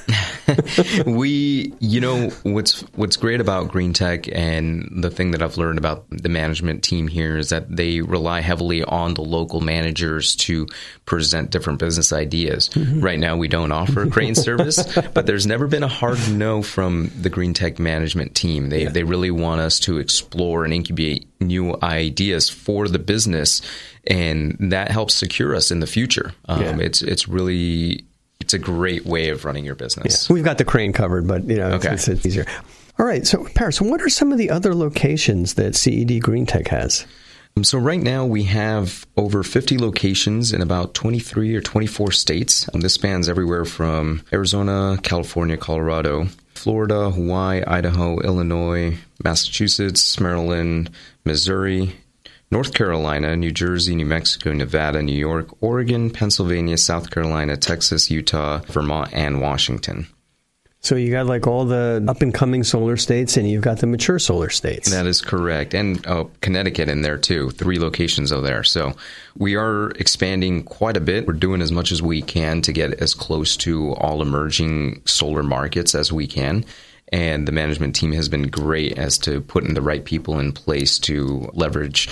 we, 1.05 1.73
you 1.79 2.01
know, 2.01 2.27
what's 2.43 2.81
what's 2.97 3.15
great 3.15 3.39
about 3.39 3.69
Green 3.69 3.93
Tech 3.93 4.27
and 4.33 5.01
the 5.01 5.09
thing 5.09 5.31
that 5.31 5.41
I've 5.41 5.55
learned 5.55 5.77
about 5.77 6.03
the 6.09 6.27
management 6.27 6.83
team 6.83 7.07
here 7.07 7.37
is 7.37 7.51
that 7.51 7.73
they 7.73 8.01
rely 8.01 8.41
heavily 8.41 8.83
on 8.83 9.13
the 9.13 9.21
local 9.21 9.61
managers 9.61 10.35
to 10.35 10.67
present 11.05 11.51
different 11.51 11.79
business 11.79 12.11
ideas. 12.11 12.67
Mm-hmm. 12.73 12.99
Right 12.99 13.17
now, 13.17 13.37
we 13.37 13.47
don't 13.47 13.71
offer 13.71 14.05
crane 14.09 14.35
service, 14.49 14.83
but 15.13 15.25
there's 15.25 15.47
never 15.47 15.65
been 15.67 15.83
a 15.83 15.87
hard 15.87 16.19
no 16.29 16.61
from 16.61 17.11
the 17.17 17.29
Green 17.29 17.53
Tech 17.53 17.79
management 17.79 18.35
team. 18.35 18.67
They 18.67 18.83
yeah. 18.83 18.89
they 18.89 19.05
really 19.05 19.31
want 19.31 19.61
us 19.61 19.79
to 19.79 19.99
explore 19.99 20.65
and 20.65 20.73
incubate 20.73 21.29
new 21.39 21.77
ideas 21.81 22.49
for 22.49 22.89
the 22.89 22.99
business, 22.99 23.61
and 24.05 24.57
that 24.59 24.91
helps 24.91 25.13
secure 25.13 25.55
us 25.55 25.71
in 25.71 25.79
the 25.79 25.87
future. 25.87 26.33
Um, 26.49 26.61
yeah. 26.61 26.77
It's 26.79 27.01
it's 27.01 27.29
really 27.29 28.03
it's 28.49 28.55
a 28.55 28.57
great 28.57 29.05
way 29.05 29.29
of 29.29 29.45
running 29.45 29.63
your 29.63 29.75
business. 29.75 30.27
Yeah. 30.27 30.33
We've 30.33 30.43
got 30.43 30.57
the 30.57 30.65
crane 30.65 30.91
covered, 30.91 31.27
but 31.27 31.43
you 31.43 31.57
know, 31.57 31.73
okay. 31.73 31.93
it's, 31.93 32.07
it's, 32.07 32.25
easier. 32.25 32.47
All 32.97 33.05
right. 33.05 33.27
So, 33.27 33.47
Paras, 33.53 33.79
what 33.79 34.01
are 34.01 34.09
some 34.09 34.31
of 34.31 34.39
the 34.39 34.49
other 34.49 34.73
locations 34.73 35.53
that 35.53 35.75
CED 35.75 36.19
Green 36.23 36.47
Tech 36.47 36.67
has? 36.69 37.05
Um, 37.55 37.63
so 37.63 37.77
right 37.77 38.01
now 38.01 38.25
we 38.25 38.45
have 38.45 39.05
over 39.17 39.43
50 39.43 39.77
locations 39.77 40.51
in 40.51 40.63
about 40.63 40.95
23 40.95 41.55
or 41.55 41.61
24 41.61 42.11
states. 42.11 42.67
Um, 42.73 42.81
this 42.81 42.95
spans 42.95 43.29
everywhere 43.29 43.65
from 43.65 44.23
Arizona, 44.33 44.97
California, 45.03 45.55
Colorado, 45.55 46.25
Florida, 46.55 47.11
Hawaii, 47.11 47.61
Idaho, 47.67 48.19
Illinois, 48.21 48.97
Massachusetts, 49.23 50.19
Maryland, 50.19 50.89
Missouri, 51.23 51.95
North 52.51 52.73
Carolina, 52.73 53.35
New 53.35 53.51
Jersey, 53.51 53.95
New 53.95 54.07
Mexico, 54.07 54.51
Nevada, 54.53 55.03
New 55.03 55.15
York, 55.15 55.49
Oregon, 55.61 56.09
Pennsylvania, 56.09 56.77
South 56.77 57.11
Carolina, 57.11 57.55
Texas, 57.57 58.09
Utah, 58.09 58.59
Vermont, 58.67 59.13
and 59.13 59.39
Washington. 59.39 60.07
So 60.81 60.95
you 60.95 61.11
got 61.11 61.25
like 61.25 61.45
all 61.45 61.65
the 61.65 62.03
up 62.07 62.21
and 62.21 62.33
coming 62.33 62.63
solar 62.63 62.95
states, 62.97 63.35
and 63.37 63.47
you've 63.47 63.61
got 63.61 63.79
the 63.79 63.85
mature 63.85 64.17
solar 64.17 64.49
states. 64.49 64.89
That 64.89 65.05
is 65.05 65.21
correct, 65.21 65.73
and 65.73 66.05
oh, 66.07 66.31
Connecticut 66.41 66.87
in 66.87 67.01
there 67.01 67.17
too. 67.17 67.51
Three 67.51 67.77
locations 67.77 68.31
over 68.31 68.41
there. 68.41 68.63
So 68.63 68.93
we 69.37 69.55
are 69.55 69.91
expanding 69.91 70.63
quite 70.63 70.95
a 70.95 71.01
bit. 71.01 71.27
We're 71.27 71.33
doing 71.33 71.61
as 71.61 71.71
much 71.71 71.91
as 71.91 72.01
we 72.01 72.21
can 72.21 72.61
to 72.61 72.71
get 72.71 72.93
as 73.01 73.13
close 73.13 73.57
to 73.57 73.93
all 73.95 74.21
emerging 74.21 75.01
solar 75.05 75.43
markets 75.43 75.93
as 75.93 76.11
we 76.13 76.27
can 76.27 76.65
and 77.11 77.47
the 77.47 77.51
management 77.51 77.95
team 77.95 78.11
has 78.11 78.29
been 78.29 78.43
great 78.43 78.97
as 78.97 79.17
to 79.17 79.41
putting 79.41 79.73
the 79.73 79.81
right 79.81 80.05
people 80.05 80.39
in 80.39 80.51
place 80.51 80.99
to 80.99 81.49
leverage 81.53 82.07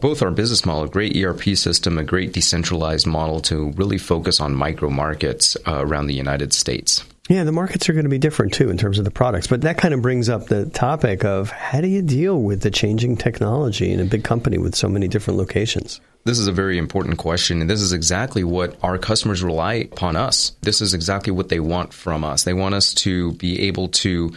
both 0.00 0.22
our 0.22 0.30
business 0.30 0.64
model, 0.64 0.84
a 0.84 0.88
great 0.88 1.16
ERP 1.16 1.56
system, 1.56 1.98
a 1.98 2.04
great 2.04 2.32
decentralized 2.32 3.06
model 3.06 3.40
to 3.40 3.72
really 3.72 3.98
focus 3.98 4.40
on 4.40 4.54
micro 4.54 4.90
markets 4.90 5.56
uh, 5.66 5.84
around 5.84 6.06
the 6.06 6.14
United 6.14 6.52
States. 6.52 7.04
Yeah, 7.28 7.42
the 7.42 7.52
markets 7.52 7.88
are 7.88 7.92
going 7.92 8.04
to 8.04 8.10
be 8.10 8.18
different 8.18 8.54
too 8.54 8.70
in 8.70 8.78
terms 8.78 8.98
of 8.98 9.04
the 9.04 9.10
products. 9.10 9.48
But 9.48 9.62
that 9.62 9.78
kind 9.78 9.94
of 9.94 10.02
brings 10.02 10.28
up 10.28 10.46
the 10.46 10.66
topic 10.66 11.24
of 11.24 11.50
how 11.50 11.80
do 11.80 11.88
you 11.88 12.02
deal 12.02 12.40
with 12.40 12.62
the 12.62 12.70
changing 12.70 13.16
technology 13.16 13.92
in 13.92 13.98
a 13.98 14.04
big 14.04 14.22
company 14.22 14.58
with 14.58 14.76
so 14.76 14.88
many 14.88 15.08
different 15.08 15.38
locations? 15.38 16.00
This 16.24 16.38
is 16.38 16.48
a 16.48 16.52
very 16.52 16.76
important 16.76 17.18
question, 17.18 17.60
and 17.60 17.70
this 17.70 17.80
is 17.80 17.92
exactly 17.92 18.42
what 18.42 18.76
our 18.82 18.98
customers 18.98 19.44
rely 19.44 19.74
upon 19.74 20.16
us. 20.16 20.56
This 20.62 20.80
is 20.80 20.92
exactly 20.92 21.32
what 21.32 21.50
they 21.50 21.60
want 21.60 21.92
from 21.92 22.24
us. 22.24 22.42
They 22.42 22.52
want 22.52 22.74
us 22.74 22.92
to 22.94 23.32
be 23.34 23.60
able 23.68 23.88
to 23.88 24.32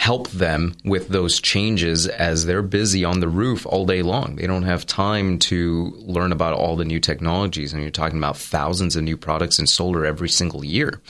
help 0.00 0.30
them 0.30 0.74
with 0.82 1.08
those 1.08 1.38
changes 1.42 2.06
as 2.06 2.46
they're 2.46 2.62
busy 2.62 3.04
on 3.04 3.20
the 3.20 3.28
roof 3.28 3.66
all 3.66 3.84
day 3.84 4.00
long. 4.00 4.34
They 4.36 4.46
don't 4.46 4.62
have 4.62 4.86
time 4.86 5.38
to 5.40 5.92
learn 5.98 6.32
about 6.32 6.54
all 6.54 6.74
the 6.74 6.86
new 6.86 6.98
technologies. 6.98 7.74
And 7.74 7.82
you're 7.82 7.90
talking 7.90 8.16
about 8.16 8.38
thousands 8.38 8.96
of 8.96 9.02
new 9.02 9.18
products 9.18 9.58
in 9.58 9.66
solar 9.66 10.06
every 10.06 10.30
single 10.30 10.64
year. 10.64 11.02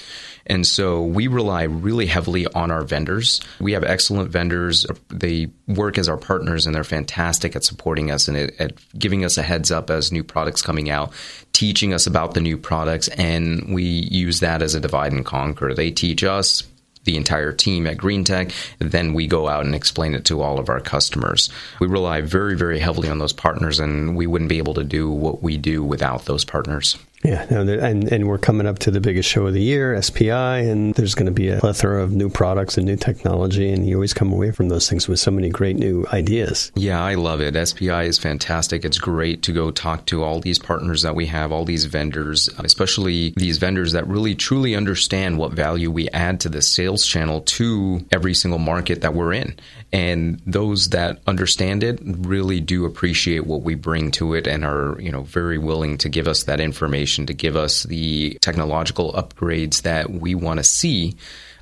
And 0.44 0.66
so 0.66 1.04
we 1.04 1.28
rely 1.28 1.62
really 1.62 2.06
heavily 2.06 2.48
on 2.48 2.72
our 2.72 2.82
vendors. 2.82 3.40
We 3.60 3.74
have 3.74 3.84
excellent 3.84 4.30
vendors. 4.30 4.84
They 5.08 5.50
work 5.68 5.96
as 5.96 6.08
our 6.08 6.16
partners 6.16 6.66
and 6.66 6.74
they're 6.74 6.82
fantastic 6.82 7.54
at 7.54 7.62
supporting 7.62 8.10
us 8.10 8.26
and 8.26 8.36
at 8.36 8.72
giving 8.98 9.24
us 9.24 9.38
a 9.38 9.42
heads 9.42 9.70
up 9.70 9.88
as 9.90 10.10
new 10.10 10.24
products 10.24 10.62
coming 10.62 10.90
out, 10.90 11.12
teaching 11.52 11.94
us 11.94 12.08
about 12.08 12.34
the 12.34 12.40
new 12.40 12.58
products. 12.58 13.06
And 13.06 13.72
we 13.72 13.84
use 13.84 14.40
that 14.40 14.62
as 14.62 14.74
a 14.74 14.80
divide 14.80 15.12
and 15.12 15.24
conquer. 15.24 15.74
They 15.74 15.92
teach 15.92 16.24
us, 16.24 16.64
the 17.04 17.16
entire 17.16 17.52
team 17.52 17.86
at 17.86 17.96
Green 17.96 18.24
Tech. 18.24 18.52
Then 18.78 19.14
we 19.14 19.26
go 19.26 19.48
out 19.48 19.64
and 19.64 19.74
explain 19.74 20.14
it 20.14 20.24
to 20.26 20.42
all 20.42 20.58
of 20.58 20.68
our 20.68 20.80
customers. 20.80 21.50
We 21.80 21.86
rely 21.86 22.20
very, 22.20 22.56
very 22.56 22.78
heavily 22.78 23.08
on 23.08 23.18
those 23.18 23.32
partners, 23.32 23.78
and 23.78 24.16
we 24.16 24.26
wouldn't 24.26 24.50
be 24.50 24.58
able 24.58 24.74
to 24.74 24.84
do 24.84 25.10
what 25.10 25.42
we 25.42 25.56
do 25.56 25.82
without 25.82 26.24
those 26.26 26.44
partners. 26.44 26.96
Yeah, 27.22 27.46
no, 27.50 27.60
and 27.60 28.10
and 28.10 28.28
we're 28.28 28.38
coming 28.38 28.66
up 28.66 28.78
to 28.80 28.90
the 28.90 29.00
biggest 29.00 29.28
show 29.28 29.46
of 29.46 29.52
the 29.52 29.60
year, 29.60 30.00
SPI, 30.00 30.30
and 30.30 30.94
there's 30.94 31.14
going 31.14 31.26
to 31.26 31.32
be 31.32 31.50
a 31.50 31.58
plethora 31.58 32.02
of 32.02 32.12
new 32.12 32.30
products 32.30 32.78
and 32.78 32.86
new 32.86 32.96
technology, 32.96 33.70
and 33.70 33.86
you 33.86 33.96
always 33.96 34.14
come 34.14 34.32
away 34.32 34.52
from 34.52 34.70
those 34.70 34.88
things 34.88 35.06
with 35.06 35.18
so 35.18 35.30
many 35.30 35.50
great 35.50 35.76
new 35.76 36.06
ideas. 36.14 36.72
Yeah, 36.74 37.02
I 37.02 37.16
love 37.16 37.42
it. 37.42 37.54
SPI 37.68 38.06
is 38.06 38.18
fantastic. 38.18 38.86
It's 38.86 38.98
great 38.98 39.42
to 39.42 39.52
go 39.52 39.70
talk 39.70 40.06
to 40.06 40.22
all 40.22 40.40
these 40.40 40.58
partners 40.58 41.02
that 41.02 41.14
we 41.14 41.26
have, 41.26 41.52
all 41.52 41.66
these 41.66 41.84
vendors, 41.84 42.48
especially 42.58 43.34
these 43.36 43.58
vendors 43.58 43.92
that 43.92 44.06
really 44.06 44.34
truly 44.34 44.74
understand 44.74 45.36
what 45.36 45.52
value 45.52 45.90
we 45.90 46.08
add 46.10 46.40
to 46.40 46.48
the 46.48 46.62
sales 46.62 47.04
channel 47.04 47.42
to 47.42 48.04
every 48.10 48.32
single 48.32 48.58
market 48.58 49.02
that 49.02 49.12
we're 49.12 49.34
in. 49.34 49.54
And 49.92 50.40
those 50.46 50.90
that 50.90 51.20
understand 51.26 51.82
it 51.82 51.98
really 52.02 52.60
do 52.60 52.84
appreciate 52.84 53.46
what 53.46 53.62
we 53.62 53.74
bring 53.74 54.10
to 54.12 54.34
it 54.34 54.46
and 54.46 54.64
are, 54.64 54.96
you 55.00 55.10
know, 55.10 55.22
very 55.22 55.58
willing 55.58 55.98
to 55.98 56.08
give 56.08 56.28
us 56.28 56.44
that 56.44 56.60
information, 56.60 57.09
to 57.18 57.34
give 57.34 57.56
us 57.56 57.82
the 57.84 58.38
technological 58.40 59.12
upgrades 59.12 59.82
that 59.82 60.10
we 60.10 60.34
want 60.34 60.58
to 60.58 60.64
see 60.64 61.16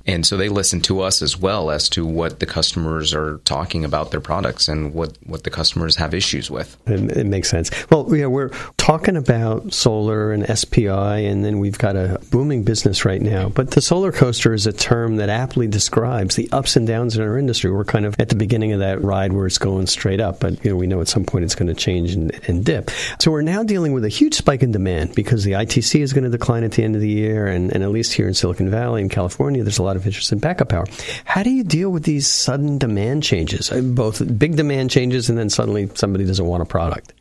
and 0.09 0.27
so 0.27 0.39
they 0.39 0.49
listen 0.49 0.81
to 0.81 1.03
us 1.03 1.21
as 1.21 1.37
well 1.37 1.71
as 1.71 1.87
to 1.91 2.07
what 2.07 2.41
the 2.41 2.47
customers 2.47 3.13
are 3.13 3.39
talking 3.45 3.85
about 3.85 4.11
their 4.11 4.23
products 4.23 4.67
and 4.67 4.95
what, 4.95 5.19
what 5.27 5.45
the 5.45 5.51
customers 5.51 5.97
have 5.97 6.15
issues 6.15 6.51
with. 6.51 6.79
It, 6.87 7.15
it 7.15 7.27
makes 7.27 7.51
sense. 7.51 7.71
Well, 7.91 8.09
yeah, 8.17 8.25
we're 8.25 8.49
talking 8.79 9.19
about 9.19 9.75
solar 9.75 10.33
and 10.33 10.59
SPI, 10.59 10.89
and 10.89 11.45
then 11.45 11.59
we've 11.59 11.77
got 11.77 11.95
a 11.95 12.19
booming 12.31 12.65
business 12.65 13.05
right 13.05 13.21
now. 13.21 13.51
But 13.51 13.73
the 13.73 13.83
solar 13.83 14.11
coaster 14.11 14.55
is 14.55 14.67
a 14.67 14.73
term 14.73 15.17
that 15.17 15.29
aptly 15.29 15.67
describes 15.67 16.37
the 16.37 16.51
ups 16.53 16.75
and 16.75 16.87
downs 16.87 17.15
in 17.15 17.23
our 17.23 17.37
industry. 17.37 17.71
We're 17.71 17.85
kind 17.85 18.07
of 18.07 18.17
at 18.19 18.31
the 18.31 18.35
beginning 18.35 18.73
of 18.73 18.79
that 18.79 19.03
ride 19.03 19.35
where 19.35 19.47
it's 19.47 19.59
going 19.59 19.89
straight 19.89 20.21
up, 20.21 20.41
but 20.41 20.65
you 20.65 20.71
know 20.71 20.77
we 20.77 20.87
know 20.87 21.03
at 21.03 21.09
some 21.09 21.27
point 21.27 21.45
it's 21.45 21.55
going 21.55 21.69
to 21.69 21.75
change 21.75 22.15
and, 22.15 22.33
and 22.49 22.65
dip. 22.65 22.91
So 23.21 23.31
we're 23.31 23.43
now 23.43 23.63
dealing 23.63 23.93
with 23.93 24.07
a 24.07 24.09
huge 24.09 24.33
spike 24.33 24.63
in 24.63 24.73
demand 24.73 25.15
because 25.15 25.45
the 25.45 25.53
ITC 25.53 26.01
is 26.01 26.15
going 26.15 26.25
to 26.25 26.31
decline 26.31 26.65
at 26.65 26.73
the 26.73 26.83
end 26.83 26.95
of 26.95 27.03
the 27.03 27.11
year, 27.11 27.47
and, 27.47 27.71
and 27.75 27.85
at 27.85 27.91
least 27.91 28.15
here 28.15 28.27
in 28.27 28.33
Silicon 28.33 28.71
Valley 28.71 29.03
in 29.03 29.11
California, 29.11 29.63
there's 29.63 29.79
a 29.79 29.83
lot 29.83 29.98
of 29.99 30.07
interest 30.07 30.33
in 30.33 30.39
backup 30.39 30.71
power. 30.71 30.87
How 31.25 31.43
do 31.43 31.51
you 31.51 31.65
deal 31.65 31.91
with 31.91 32.05
these 32.05 32.27
sudden 32.27 32.79
demand 32.79 33.23
changes, 33.23 33.71
both 33.71 34.39
big 34.39 34.57
demand 34.57 34.91
changes 34.91 35.29
and 35.29 35.39
then 35.39 35.51
suddenly 35.51 35.89
somebody 35.95 36.25
doesn't 36.25 36.47
want 36.47 36.63
a 36.63 36.67
product? 36.67 37.13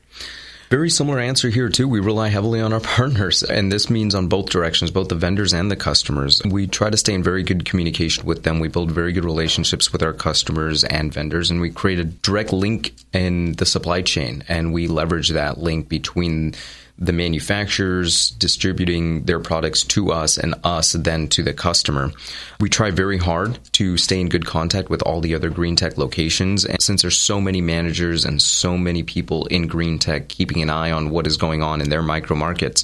Very 0.70 0.90
similar 0.90 1.20
answer 1.20 1.50
here, 1.50 1.70
too. 1.70 1.88
We 1.88 2.02
rely 2.02 2.28
heavily 2.28 2.60
on 2.60 2.74
our 2.74 2.80
partners, 2.98 3.42
and 3.42 3.72
this 3.72 3.90
means 3.90 4.14
on 4.14 4.28
both 4.28 4.50
directions, 4.50 4.92
both 4.92 5.08
the 5.08 5.16
vendors 5.16 5.54
and 5.54 5.72
the 5.72 5.78
customers. 5.78 6.42
We 6.44 6.68
try 6.68 6.90
to 6.90 6.98
stay 6.98 7.14
in 7.14 7.24
very 7.24 7.44
good 7.44 7.64
communication 7.64 8.26
with 8.26 8.44
them. 8.44 8.60
We 8.60 8.68
build 8.68 8.92
very 8.92 9.14
good 9.14 9.24
relationships 9.24 9.94
with 9.94 10.04
our 10.04 10.12
customers 10.12 10.84
and 10.84 11.14
vendors, 11.14 11.52
and 11.52 11.62
we 11.62 11.70
create 11.70 12.00
a 12.00 12.04
direct 12.04 12.52
link 12.52 12.94
in 13.14 13.54
the 13.54 13.66
supply 13.66 14.02
chain, 14.02 14.44
and 14.50 14.74
we 14.74 14.88
leverage 14.88 15.30
that 15.30 15.58
link 15.58 15.88
between 15.88 16.54
the 17.00 17.14
manufacturers 17.14 18.32
distributing 18.32 19.24
their 19.24 19.40
products 19.40 19.84
to 19.84 20.12
us 20.12 20.38
and 20.38 20.56
us 20.64 20.94
then 20.94 21.28
to 21.28 21.44
the 21.44 21.54
customer. 21.54 22.12
We 22.60 22.70
try 22.70 22.90
very 22.90 23.18
hard 23.18 23.60
to 23.74 23.98
stay 23.98 24.20
in 24.20 24.30
good 24.30 24.46
contact 24.46 24.90
with 24.90 25.04
all 25.04 25.22
the 25.22 25.36
other 25.36 25.50
green 25.50 25.76
tech 25.76 25.98
locations. 25.98 26.66
And 26.66 26.82
since 26.82 27.04
there's 27.04 27.18
so 27.18 27.40
many 27.40 27.62
managers 27.62 28.26
and 28.26 28.42
so 28.42 28.78
many 28.78 29.04
people 29.04 29.46
in 29.48 29.68
green 29.68 30.00
tech 30.00 30.28
keeping 30.28 30.62
an 30.62 30.70
eye 30.70 30.92
on 30.92 31.12
what 31.12 31.28
is 31.28 31.38
going 31.38 31.62
on 31.62 31.82
in 31.82 31.90
their 31.90 32.02
micro 32.02 32.36
markets, 32.36 32.84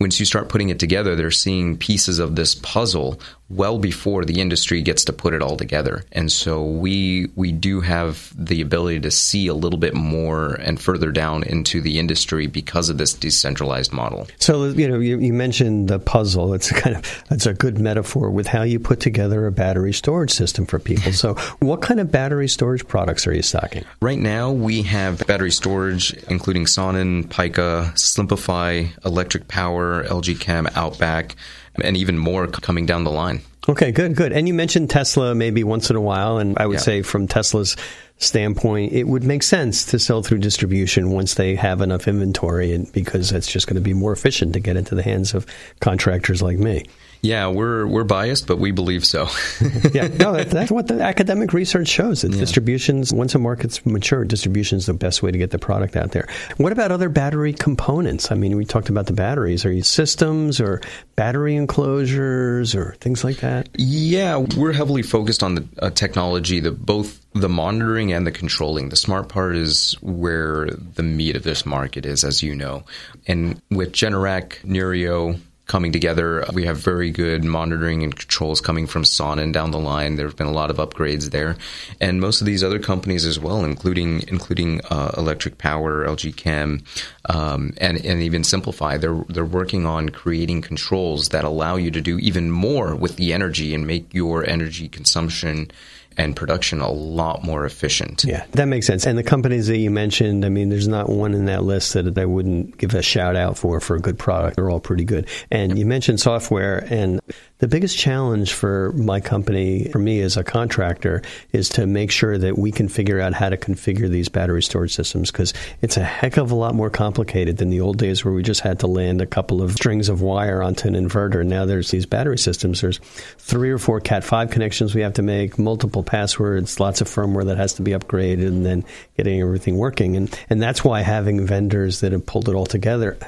once 0.00 0.18
you 0.18 0.24
start 0.24 0.48
putting 0.48 0.70
it 0.70 0.78
together, 0.78 1.14
they're 1.14 1.30
seeing 1.30 1.76
pieces 1.76 2.18
of 2.18 2.34
this 2.34 2.54
puzzle 2.54 3.20
well 3.50 3.78
before 3.78 4.24
the 4.24 4.40
industry 4.40 4.80
gets 4.80 5.04
to 5.04 5.12
put 5.12 5.34
it 5.34 5.42
all 5.42 5.56
together. 5.56 6.04
And 6.12 6.30
so 6.30 6.64
we 6.64 7.28
we 7.34 7.52
do 7.52 7.80
have 7.80 8.32
the 8.36 8.60
ability 8.60 9.00
to 9.00 9.10
see 9.10 9.48
a 9.48 9.54
little 9.54 9.78
bit 9.78 9.94
more 9.94 10.54
and 10.54 10.80
further 10.80 11.10
down 11.10 11.42
into 11.42 11.80
the 11.80 11.98
industry 11.98 12.46
because 12.46 12.88
of 12.88 12.98
this 12.98 13.12
decentralized 13.12 13.92
model. 13.92 14.28
So 14.38 14.66
you 14.66 14.88
know 14.88 15.00
you, 15.00 15.18
you 15.18 15.32
mentioned 15.32 15.88
the 15.88 15.98
puzzle. 15.98 16.54
It's 16.54 16.70
a 16.70 16.74
kind 16.74 16.96
of 16.96 17.24
it's 17.30 17.46
a 17.46 17.52
good 17.52 17.78
metaphor 17.78 18.30
with 18.30 18.46
how 18.46 18.62
you 18.62 18.78
put 18.78 19.00
together 19.00 19.46
a 19.46 19.52
battery 19.52 19.92
storage 19.92 20.30
system 20.30 20.64
for 20.64 20.78
people. 20.78 21.12
so 21.12 21.34
what 21.58 21.82
kind 21.82 22.00
of 22.00 22.12
battery 22.12 22.48
storage 22.48 22.86
products 22.86 23.26
are 23.26 23.34
you 23.34 23.42
stocking? 23.42 23.84
Right 24.00 24.18
now 24.18 24.52
we 24.52 24.82
have 24.82 25.26
battery 25.26 25.50
storage 25.50 26.14
including 26.28 26.66
Sonnen, 26.66 27.24
Pika, 27.24 27.92
SimpliPhi, 27.94 28.92
Electriq 29.00 29.48
Power, 29.48 30.04
LG 30.04 30.38
Chem, 30.38 30.68
Outback 30.76 31.34
and 31.84 31.96
even 31.96 32.18
more 32.18 32.46
coming 32.46 32.86
down 32.86 33.04
the 33.04 33.10
line. 33.10 33.40
Okay, 33.68 33.92
good, 33.92 34.16
good. 34.16 34.32
And 34.32 34.48
you 34.48 34.54
mentioned 34.54 34.90
Tesla 34.90 35.34
maybe 35.34 35.62
once 35.64 35.90
in 35.90 35.96
a 35.96 36.00
while, 36.00 36.38
and 36.38 36.56
I 36.58 36.66
would 36.66 36.74
Yeah. 36.78 36.80
say 36.80 37.02
from 37.02 37.28
Tesla's 37.28 37.76
standpoint, 38.18 38.92
it 38.92 39.04
would 39.06 39.24
make 39.24 39.42
sense 39.42 39.84
to 39.86 39.98
sell 39.98 40.22
through 40.22 40.38
distribution 40.38 41.10
once 41.10 41.34
they 41.34 41.54
have 41.56 41.80
enough 41.80 42.08
inventory, 42.08 42.72
and 42.72 42.90
because 42.92 43.30
that's 43.30 43.50
just 43.50 43.66
going 43.66 43.76
to 43.76 43.80
be 43.80 43.94
more 43.94 44.12
efficient 44.12 44.52
to 44.54 44.60
get 44.60 44.76
into 44.76 44.94
the 44.94 45.02
hands 45.02 45.34
of 45.34 45.46
contractors 45.80 46.42
like 46.42 46.58
me. 46.58 46.84
Yeah, 47.22 47.48
we're 47.48 47.86
we're 47.86 48.04
biased, 48.04 48.46
but 48.46 48.58
we 48.58 48.70
believe 48.70 49.04
so. 49.04 49.28
yeah, 49.92 50.08
no, 50.08 50.32
that, 50.32 50.48
that's 50.50 50.70
what 50.70 50.86
the 50.86 51.02
academic 51.02 51.52
research 51.52 51.88
shows. 51.88 52.22
That 52.22 52.32
distributions, 52.32 53.12
once 53.12 53.34
a 53.34 53.38
market's 53.38 53.84
mature, 53.84 54.24
distribution 54.24 54.78
is 54.78 54.86
the 54.86 54.94
best 54.94 55.22
way 55.22 55.30
to 55.30 55.36
get 55.36 55.50
the 55.50 55.58
product 55.58 55.96
out 55.96 56.12
there. 56.12 56.28
What 56.56 56.72
about 56.72 56.92
other 56.92 57.10
battery 57.10 57.52
components? 57.52 58.32
I 58.32 58.36
mean, 58.36 58.56
we 58.56 58.64
talked 58.64 58.88
about 58.88 59.06
the 59.06 59.12
batteries. 59.12 59.66
Are 59.66 59.72
you 59.72 59.82
systems 59.82 60.60
or 60.60 60.80
battery 61.16 61.56
enclosures 61.56 62.74
or 62.74 62.94
things 63.00 63.22
like 63.22 63.38
that? 63.38 63.68
Yeah, 63.76 64.38
we're 64.56 64.72
heavily 64.72 65.02
focused 65.02 65.42
on 65.42 65.56
the 65.56 65.68
uh, 65.78 65.90
technology, 65.90 66.60
the 66.60 66.72
both 66.72 67.20
the 67.34 67.50
monitoring 67.50 68.12
and 68.12 68.26
the 68.26 68.32
controlling. 68.32 68.88
The 68.88 68.96
smart 68.96 69.28
part 69.28 69.56
is 69.56 69.92
where 70.00 70.70
the 70.70 71.02
meat 71.02 71.36
of 71.36 71.42
this 71.42 71.66
market 71.66 72.06
is, 72.06 72.24
as 72.24 72.42
you 72.42 72.54
know. 72.54 72.84
And 73.26 73.60
with 73.70 73.92
Generac, 73.92 74.62
Neurio 74.64 75.38
coming 75.70 75.92
together, 75.92 76.44
we 76.52 76.64
have 76.64 76.78
very 76.78 77.12
good 77.12 77.44
monitoring 77.44 78.02
and 78.02 78.16
controls 78.18 78.60
coming 78.60 78.88
from 78.88 79.04
Sonnen 79.04 79.52
down 79.52 79.70
the 79.70 79.78
line. 79.78 80.16
There 80.16 80.26
have 80.26 80.34
been 80.34 80.48
a 80.48 80.52
lot 80.52 80.68
of 80.68 80.78
upgrades 80.78 81.30
there, 81.30 81.56
and 82.00 82.20
most 82.20 82.40
of 82.40 82.46
these 82.48 82.64
other 82.64 82.80
companies 82.80 83.24
as 83.24 83.38
well, 83.38 83.64
including 83.64 84.24
including 84.26 84.80
uh, 84.90 85.12
Electriq 85.12 85.58
Power, 85.58 86.04
LG 86.04 86.34
Chem, 86.34 86.82
um, 87.26 87.72
and 87.76 88.04
and 88.04 88.20
even 88.20 88.42
SimpliPhi. 88.42 89.00
They're 89.00 89.24
they're 89.28 89.44
working 89.44 89.86
on 89.86 90.08
creating 90.08 90.62
controls 90.62 91.28
that 91.28 91.44
allow 91.44 91.76
you 91.76 91.92
to 91.92 92.00
do 92.00 92.18
even 92.18 92.50
more 92.50 92.96
with 92.96 93.14
the 93.14 93.32
energy 93.32 93.72
and 93.72 93.86
make 93.86 94.12
your 94.12 94.44
energy 94.44 94.88
consumption 94.88 95.70
and 96.16 96.36
production 96.36 96.80
a 96.80 96.90
lot 96.90 97.44
more 97.44 97.64
efficient. 97.64 98.24
Yeah, 98.24 98.44
that 98.52 98.66
makes 98.66 98.86
sense. 98.86 99.06
And 99.06 99.16
the 99.16 99.22
companies 99.22 99.68
that 99.68 99.78
you 99.78 99.90
mentioned, 99.90 100.44
I 100.44 100.48
mean, 100.48 100.68
there's 100.68 100.88
not 100.88 101.08
one 101.08 101.34
in 101.34 101.46
that 101.46 101.64
list 101.64 101.94
that 101.94 102.18
I 102.18 102.24
wouldn't 102.24 102.78
give 102.78 102.94
a 102.94 103.02
shout 103.02 103.36
out 103.36 103.56
for 103.56 103.80
for 103.80 103.96
a 103.96 104.00
good 104.00 104.18
product. 104.18 104.56
They're 104.56 104.70
all 104.70 104.80
pretty 104.80 105.04
good. 105.04 105.28
And 105.50 105.78
you 105.78 105.86
mentioned 105.86 106.20
software, 106.20 106.86
and 106.90 107.20
the 107.60 107.68
biggest 107.68 107.96
challenge 107.96 108.54
for 108.54 108.92
my 108.92 109.20
company, 109.20 109.84
for 109.90 109.98
me 109.98 110.20
as 110.20 110.36
a 110.36 110.42
contractor, 110.42 111.22
is 111.52 111.68
to 111.70 111.86
make 111.86 112.10
sure 112.10 112.36
that 112.38 112.58
we 112.58 112.72
can 112.72 112.88
figure 112.88 113.20
out 113.20 113.34
how 113.34 113.50
to 113.50 113.56
configure 113.56 114.08
these 114.08 114.30
battery 114.30 114.62
storage 114.62 114.94
systems 114.94 115.30
because 115.30 115.52
it's 115.82 115.98
a 115.98 116.02
heck 116.02 116.38
of 116.38 116.50
a 116.50 116.54
lot 116.54 116.74
more 116.74 116.88
complicated 116.88 117.58
than 117.58 117.68
the 117.68 117.80
old 117.80 117.98
days 117.98 118.24
where 118.24 118.32
we 118.32 118.42
just 118.42 118.62
had 118.62 118.80
to 118.80 118.86
land 118.86 119.20
a 119.20 119.26
couple 119.26 119.62
of 119.62 119.72
strings 119.72 120.08
of 120.08 120.22
wire 120.22 120.62
onto 120.62 120.88
an 120.88 120.94
inverter. 120.94 121.44
Now 121.44 121.66
there's 121.66 121.90
these 121.90 122.06
battery 122.06 122.38
systems. 122.38 122.80
There's 122.80 122.98
three 123.38 123.70
or 123.70 123.78
four 123.78 124.00
Cat 124.00 124.24
5 124.24 124.50
connections 124.50 124.94
we 124.94 125.02
have 125.02 125.14
to 125.14 125.22
make, 125.22 125.58
multiple 125.58 126.02
passwords, 126.02 126.80
lots 126.80 127.02
of 127.02 127.08
firmware 127.08 127.44
that 127.46 127.58
has 127.58 127.74
to 127.74 127.82
be 127.82 127.90
upgraded, 127.90 128.46
and 128.46 128.64
then 128.64 128.84
getting 129.18 129.40
everything 129.42 129.76
working. 129.76 130.16
And, 130.16 130.40
and 130.48 130.62
that's 130.62 130.82
why 130.82 131.02
having 131.02 131.46
vendors 131.46 132.00
that 132.00 132.12
have 132.12 132.24
pulled 132.24 132.48
it 132.48 132.54
all 132.54 132.66
together 132.66 133.18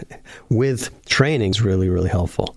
with 0.48 1.04
training 1.04 1.50
is 1.50 1.60
really, 1.60 1.90
really 1.90 2.08
helpful. 2.08 2.56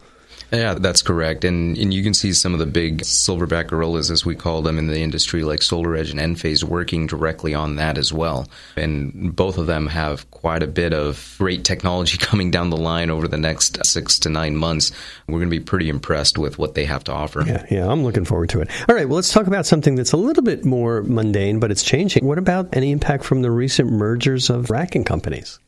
Yeah, 0.52 0.76
that's 0.76 1.02
correct. 1.02 1.44
And 1.44 1.78
and 1.78 1.94
you 1.94 2.04
can 2.04 2.14
see 2.14 2.34
some 2.34 2.54
of 2.54 2.60
the 2.60 2.66
big 2.66 3.02
silverback 3.02 3.68
gorillas, 3.68 4.12
as 4.12 4.26
we 4.26 4.36
call 4.36 4.62
them 4.62 4.78
in 4.78 4.88
the 4.88 5.00
industry, 5.00 5.44
like 5.44 5.60
SolarEdge 5.60 6.12
and 6.12 6.20
Enphase, 6.20 6.64
working 6.64 7.08
directly 7.08 7.54
on 7.54 7.76
that 7.76 7.98
as 7.98 8.14
well. 8.14 8.48
And 8.76 9.36
both 9.36 9.58
of 9.58 9.68
them 9.68 9.88
have 9.88 10.30
quite 10.32 10.64
a 10.64 10.68
bit 10.68 10.94
of 10.94 11.36
great 11.38 11.64
technology 11.64 12.18
coming 12.20 12.52
down 12.52 12.70
the 12.70 12.78
line 12.78 13.10
over 13.10 13.28
the 13.28 13.38
next 13.38 13.84
six 13.86 14.20
to 14.20 14.30
nine 14.30 14.56
months. 14.56 14.92
We're 15.28 15.40
going 15.40 15.50
to 15.50 15.60
be 15.60 15.64
pretty 15.64 15.90
impressed 15.90 16.38
with 16.38 16.58
what 16.58 16.76
they 16.76 16.86
have 16.86 17.04
to 17.06 17.12
offer. 17.12 17.44
Yeah, 17.46 17.66
yeah, 17.70 17.90
I'm 17.90 18.04
looking 18.04 18.26
forward 18.26 18.50
to 18.50 18.62
it. 18.62 18.70
All 18.88 18.96
right, 18.96 19.08
well, 19.08 19.16
let's 19.16 19.34
talk 19.34 19.48
about 19.48 19.66
something 19.66 19.96
that's 19.96 20.12
a 20.12 20.18
little 20.18 20.44
bit 20.44 20.64
more 20.66 21.04
mundane, 21.04 21.60
but 21.60 21.72
it's 21.72 21.84
changing. 21.84 22.26
What 22.26 22.38
about 22.38 22.70
any 22.74 22.92
impact 22.92 23.24
from 23.24 23.42
the 23.42 23.52
recent 23.52 23.92
mergers 23.92 24.50
of 24.50 24.70
racking 24.70 25.04
companies? 25.04 25.60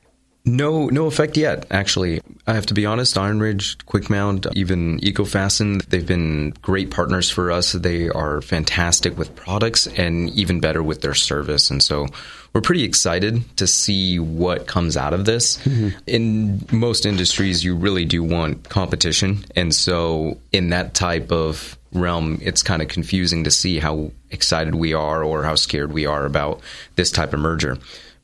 No, 0.48 0.88
no 0.88 1.08
effect 1.08 1.36
yet. 1.36 1.66
Actually, 1.70 2.22
I 2.48 2.54
have 2.54 2.66
to 2.68 2.74
be 2.74 2.86
honest. 2.86 3.16
IronRidge, 3.16 3.77
QuickMount, 3.84 4.56
even 4.56 5.00
EcoFasten, 5.01 5.86
they've 5.88 6.08
been 6.08 6.51
great 6.62 6.89
partners 6.89 7.30
for 7.30 7.51
us. 7.51 7.74
They 7.74 8.08
are 8.08 8.42
fantastic 8.42 9.18
with 9.18 9.36
products 9.36 9.88
and 9.88 10.30
even 10.30 10.62
better 10.62 10.82
with 10.82 11.01
their 11.01 11.13
service. 11.13 11.70
And 11.70 11.84
so 11.84 12.08
we're 12.54 12.62
pretty 12.62 12.86
excited 12.86 13.58
to 13.58 13.68
see 13.68 14.20
what 14.20 14.68
comes 14.68 14.96
out 14.96 15.13
of 15.13 15.25
this. 15.25 15.58
Mm-hmm. 15.58 15.98
In 16.08 16.66
most 16.72 17.06
industries, 17.06 17.66
you 17.66 17.75
really 17.75 18.06
do 18.06 18.24
want 18.24 18.70
competition. 18.70 19.44
And 19.56 19.75
so 19.75 20.38
in 20.54 20.70
that 20.70 20.94
type 20.94 21.30
of 21.30 21.77
realm, 21.92 22.39
it's 22.42 22.63
kind 22.63 22.82
of 22.82 22.88
confusing 22.88 23.44
to 23.44 23.51
see 23.51 23.80
how 23.80 24.12
excited 24.32 24.75
we 24.75 24.94
are 24.94 25.24
or 25.24 25.44
how 25.44 25.56
scared 25.56 25.92
we 25.92 26.06
are 26.06 26.25
about 26.25 26.62
this 26.96 27.12
type 27.12 27.34
of 27.34 27.42
merger. 27.42 27.77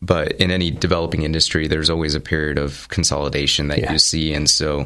But 0.06 0.34
in 0.34 0.52
any 0.52 0.70
developing 0.70 1.24
industry, 1.24 1.68
there's 1.68 1.90
always 1.90 2.14
a 2.14 2.20
period 2.20 2.58
of 2.58 2.90
consolidation 2.90 3.70
that 3.70 3.80
Yeah. 3.80 3.94
you 3.94 4.00
see. 4.00 4.34
And 4.34 4.50
so, 4.50 4.86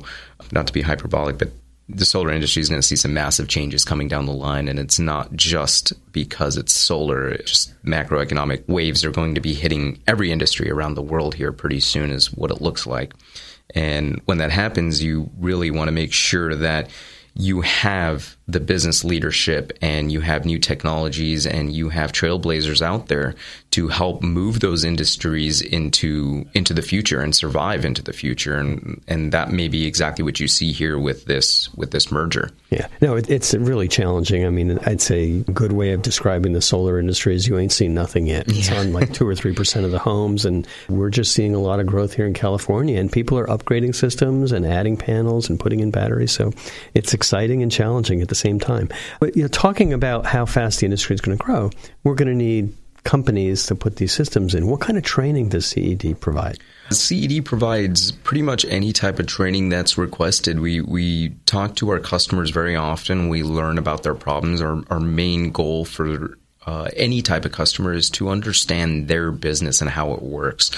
not 0.52 0.68
to 0.68 0.74
be 0.74 0.84
hyperbolic, 0.84 1.40
but 1.40 1.50
the 1.90 2.06
solar 2.06 2.32
industry 2.32 2.62
is 2.62 2.70
going 2.70 2.82
to 2.82 2.88
see 2.88 2.96
some 2.96 3.14
massive 3.16 3.48
changes 3.48 3.84
coming 3.84 4.08
down 4.08 4.28
the 4.28 4.32
line. 4.34 4.68
And 4.68 4.78
it's 4.78 5.00
not 5.00 5.34
just 5.36 5.94
because 6.12 6.56
it's 6.56 6.74
solar, 6.74 7.30
it's 7.30 7.50
just 7.52 7.84
macroeconomic 7.84 8.68
waves 8.68 9.04
are 9.04 9.12
going 9.12 9.34
to 9.36 9.42
be 9.42 9.54
hitting 9.56 10.00
every 10.06 10.32
industry 10.32 10.70
around 10.70 10.94
the 10.94 11.02
world 11.02 11.34
here 11.34 11.52
pretty 11.52 11.80
soon, 11.80 12.12
is 12.12 12.32
what 12.32 12.52
it 12.52 12.62
looks 12.62 12.86
like. 12.86 13.14
And 13.74 14.22
when 14.26 14.38
that 14.38 14.52
happens, 14.52 15.02
you 15.02 15.32
really 15.40 15.72
want 15.72 15.88
to 15.88 15.92
make 15.94 16.14
sure 16.14 16.56
that 16.56 16.90
you 17.34 17.62
have 17.62 18.37
the 18.48 18.60
business 18.62 19.04
leadership 19.04 19.78
and 19.82 20.12
you 20.12 20.22
have 20.22 20.46
new 20.46 20.58
technologies 20.58 21.46
and 21.46 21.74
you 21.74 21.90
have 21.90 22.14
trailblazers 22.14 22.82
out 22.82 23.08
there 23.08 23.36
to 23.72 23.90
help 23.90 24.24
move 24.24 24.62
those 24.62 24.86
industries 24.86 25.62
into 25.62 26.46
into 26.54 26.74
the 26.74 26.82
future 26.82 27.20
and 27.22 27.36
survive 27.36 27.84
into 27.84 28.02
the 28.02 28.14
future 28.14 28.58
and 28.58 29.02
and 29.08 29.34
that 29.34 29.52
may 29.52 29.68
be 29.68 29.86
exactly 29.86 30.24
what 30.24 30.40
you 30.40 30.48
see 30.48 30.72
here 30.72 30.98
with 30.98 31.26
this 31.26 31.74
with 31.76 31.92
this 31.92 32.10
merger. 32.10 32.50
Yeah, 32.70 32.88
no, 33.02 33.16
it, 33.16 33.30
it's 33.30 33.54
really 33.54 33.88
challenging. 33.88 34.46
I 34.46 34.50
mean, 34.50 34.80
I'd 34.86 35.02
say 35.02 35.44
a 35.48 35.52
good 35.52 35.74
way 35.74 35.92
of 35.92 36.02
describing 36.02 36.54
the 36.54 36.62
solar 36.62 37.00
industry 37.00 37.36
is 37.36 37.48
you 37.48 37.58
ain't 37.58 37.72
seen 37.72 37.94
nothing 37.94 38.28
yet. 38.28 38.46
It's 38.48 38.72
on 38.72 38.94
like 38.94 39.14
two 39.14 39.28
or 39.28 39.36
three 39.36 39.54
percent 39.54 39.86
of 39.86 39.92
the 39.92 40.00
homes, 40.00 40.46
and 40.46 40.66
we're 40.88 41.10
just 41.10 41.34
seeing 41.34 41.54
a 41.54 41.60
lot 41.60 41.80
of 41.80 41.86
growth 41.86 42.14
here 42.14 42.26
in 42.26 42.34
California. 42.34 43.00
And 43.00 43.12
people 43.12 43.38
are 43.38 43.48
upgrading 43.48 43.96
systems 43.96 44.52
and 44.54 44.66
adding 44.66 44.96
panels 44.96 45.50
and 45.50 45.60
putting 45.60 45.82
in 45.82 45.92
batteries. 45.92 46.32
So 46.32 46.54
it's 46.94 47.14
exciting 47.14 47.62
and 47.62 47.72
challenging 47.72 48.22
at 48.22 48.30
the 48.30 48.36
same 48.38 48.60
time. 48.60 48.90
But 49.20 49.36
you 49.36 49.42
know, 49.42 49.48
talking 49.48 49.94
about 49.94 50.26
how 50.26 50.46
fast 50.46 50.80
the 50.80 50.86
industry 50.86 51.14
is 51.14 51.22
going 51.22 51.38
to 51.38 51.44
grow, 51.44 51.72
we're 52.04 52.16
going 52.16 52.30
to 52.30 52.36
need 52.36 52.74
companies 53.04 53.66
to 53.68 53.76
put 53.76 53.96
these 53.96 54.12
systems 54.12 54.54
in. 54.54 54.68
What 54.68 54.82
kind 54.82 54.98
of 54.98 55.04
training 55.04 55.50
does 55.50 55.66
CED 55.66 56.20
provide? 56.20 56.60
CED 56.92 57.46
provides 57.46 58.12
pretty 58.12 58.42
much 58.42 58.66
any 58.66 58.92
type 58.92 59.20
of 59.20 59.28
training 59.28 59.70
that's 59.70 59.98
requested. 59.98 60.60
We 60.60 60.82
we 60.82 61.30
talk 61.46 61.76
to 61.78 61.90
our 61.90 62.00
customers 62.00 62.50
very 62.50 62.76
often. 62.76 63.30
We 63.30 63.44
learn 63.44 63.78
about 63.78 64.04
their 64.04 64.16
problems. 64.16 64.62
Our 64.62 64.84
our 64.90 65.00
main 65.00 65.52
goal 65.52 65.86
for 65.86 66.38
uh, 66.66 66.90
any 66.96 67.22
type 67.22 67.46
of 67.46 67.54
customer 67.54 67.94
is 67.94 68.10
to 68.12 68.30
understand 68.30 69.08
their 69.08 69.32
business 69.32 69.80
and 69.82 69.90
how 69.90 70.12
it 70.14 70.22
works. 70.22 70.70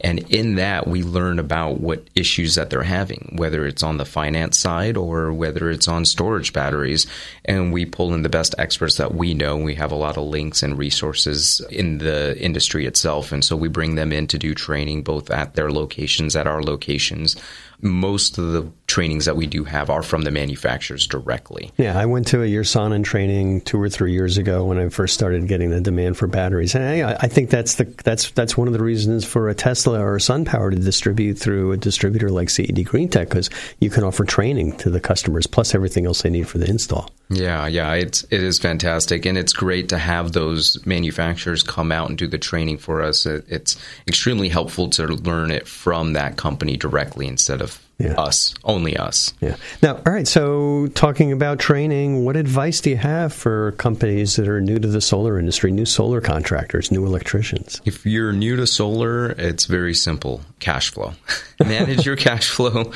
And 0.00 0.30
in 0.30 0.56
that, 0.56 0.86
we 0.86 1.02
learn 1.02 1.38
about 1.38 1.80
what 1.80 2.06
issues 2.14 2.56
that 2.56 2.68
they're 2.68 2.82
having, 2.82 3.34
whether 3.36 3.66
it's 3.66 3.82
on 3.82 3.96
the 3.96 4.04
finance 4.04 4.58
side 4.58 4.96
or 4.96 5.32
whether 5.32 5.70
it's 5.70 5.88
on 5.88 6.04
storage 6.04 6.52
batteries. 6.52 7.06
And 7.44 7.72
we 7.72 7.86
pull 7.86 8.12
in 8.12 8.22
the 8.22 8.28
best 8.28 8.54
experts 8.58 8.98
that 8.98 9.14
we 9.14 9.32
know. 9.32 9.56
We 9.56 9.74
have 9.76 9.92
a 9.92 9.96
lot 9.96 10.18
of 10.18 10.24
links 10.24 10.62
and 10.62 10.76
resources 10.76 11.60
in 11.70 11.98
the 11.98 12.38
industry 12.38 12.84
itself. 12.86 13.32
And 13.32 13.44
so 13.44 13.56
we 13.56 13.68
bring 13.68 13.94
them 13.94 14.12
in 14.12 14.26
to 14.28 14.38
do 14.38 14.54
training 14.54 15.02
both 15.02 15.30
at 15.30 15.54
their 15.54 15.72
locations, 15.72 16.36
at 16.36 16.46
our 16.46 16.62
locations. 16.62 17.36
Most 17.82 18.38
of 18.38 18.52
the 18.52 18.70
trainings 18.86 19.26
that 19.26 19.36
we 19.36 19.46
do 19.46 19.64
have 19.64 19.90
are 19.90 20.02
from 20.02 20.22
the 20.22 20.30
manufacturers 20.30 21.06
directly. 21.06 21.72
Yeah, 21.76 21.98
I 21.98 22.06
went 22.06 22.26
to 22.28 22.42
a 22.42 22.46
Yersonin 22.46 23.04
training 23.04 23.60
two 23.62 23.80
or 23.80 23.90
three 23.90 24.12
years 24.12 24.38
ago 24.38 24.64
when 24.64 24.78
I 24.78 24.88
first 24.88 25.12
started 25.12 25.46
getting 25.46 25.68
the 25.68 25.82
demand 25.82 26.16
for 26.16 26.26
batteries, 26.26 26.74
and 26.74 26.84
I, 26.84 27.16
I 27.20 27.28
think 27.28 27.50
that's 27.50 27.74
the 27.74 27.84
that's 28.02 28.30
that's 28.30 28.56
one 28.56 28.66
of 28.66 28.72
the 28.72 28.82
reasons 28.82 29.26
for 29.26 29.50
a 29.50 29.54
Tesla 29.54 29.85
or 29.94 30.16
a 30.16 30.18
SunPower 30.18 30.70
to 30.70 30.76
distribute 30.76 31.34
through 31.34 31.72
a 31.72 31.76
distributor 31.76 32.30
like 32.30 32.50
CED 32.50 32.76
GreenTech 32.76 33.28
because 33.28 33.50
you 33.80 33.90
can 33.90 34.04
offer 34.04 34.24
training 34.24 34.76
to 34.78 34.90
the 34.90 35.00
customers 35.00 35.46
plus 35.46 35.74
everything 35.74 36.06
else 36.06 36.22
they 36.22 36.30
need 36.30 36.48
for 36.48 36.58
the 36.58 36.68
install. 36.68 37.10
Yeah, 37.28 37.66
yeah, 37.66 37.94
it's 37.94 38.24
it 38.24 38.42
is 38.42 38.58
fantastic, 38.58 39.26
and 39.26 39.36
it's 39.36 39.52
great 39.52 39.88
to 39.90 39.98
have 39.98 40.32
those 40.32 40.84
manufacturers 40.86 41.62
come 41.62 41.92
out 41.92 42.08
and 42.08 42.18
do 42.18 42.26
the 42.26 42.38
training 42.38 42.78
for 42.78 43.02
us. 43.02 43.26
It, 43.26 43.44
it's 43.48 43.76
extremely 44.06 44.48
helpful 44.48 44.88
to 44.90 45.06
learn 45.06 45.50
it 45.50 45.66
from 45.66 46.12
that 46.14 46.36
company 46.36 46.76
directly 46.76 47.26
instead 47.26 47.60
of 47.60 47.85
Yeah. 47.98 48.12
Us, 48.12 48.54
only 48.64 48.94
us. 48.94 49.32
Yeah. 49.40 49.56
Now, 49.82 49.94
all 49.94 50.12
right. 50.12 50.28
So, 50.28 50.88
talking 50.88 51.32
about 51.32 51.58
training, 51.58 52.26
what 52.26 52.36
advice 52.36 52.82
do 52.82 52.90
you 52.90 52.98
have 52.98 53.32
for 53.32 53.72
companies 53.72 54.36
that 54.36 54.48
are 54.48 54.60
new 54.60 54.78
to 54.78 54.86
the 54.86 55.00
solar 55.00 55.38
industry, 55.38 55.72
new 55.72 55.86
solar 55.86 56.20
contractors, 56.20 56.92
new 56.92 57.06
electricians? 57.06 57.80
If 57.86 58.04
you're 58.04 58.34
new 58.34 58.54
to 58.56 58.66
solar, 58.66 59.30
it's 59.30 59.64
very 59.64 59.94
simple 59.94 60.42
cash 60.60 60.90
flow. 60.90 61.14
Manage 61.60 62.04
your 62.04 62.16
cash 62.16 62.50
flow, 62.50 62.92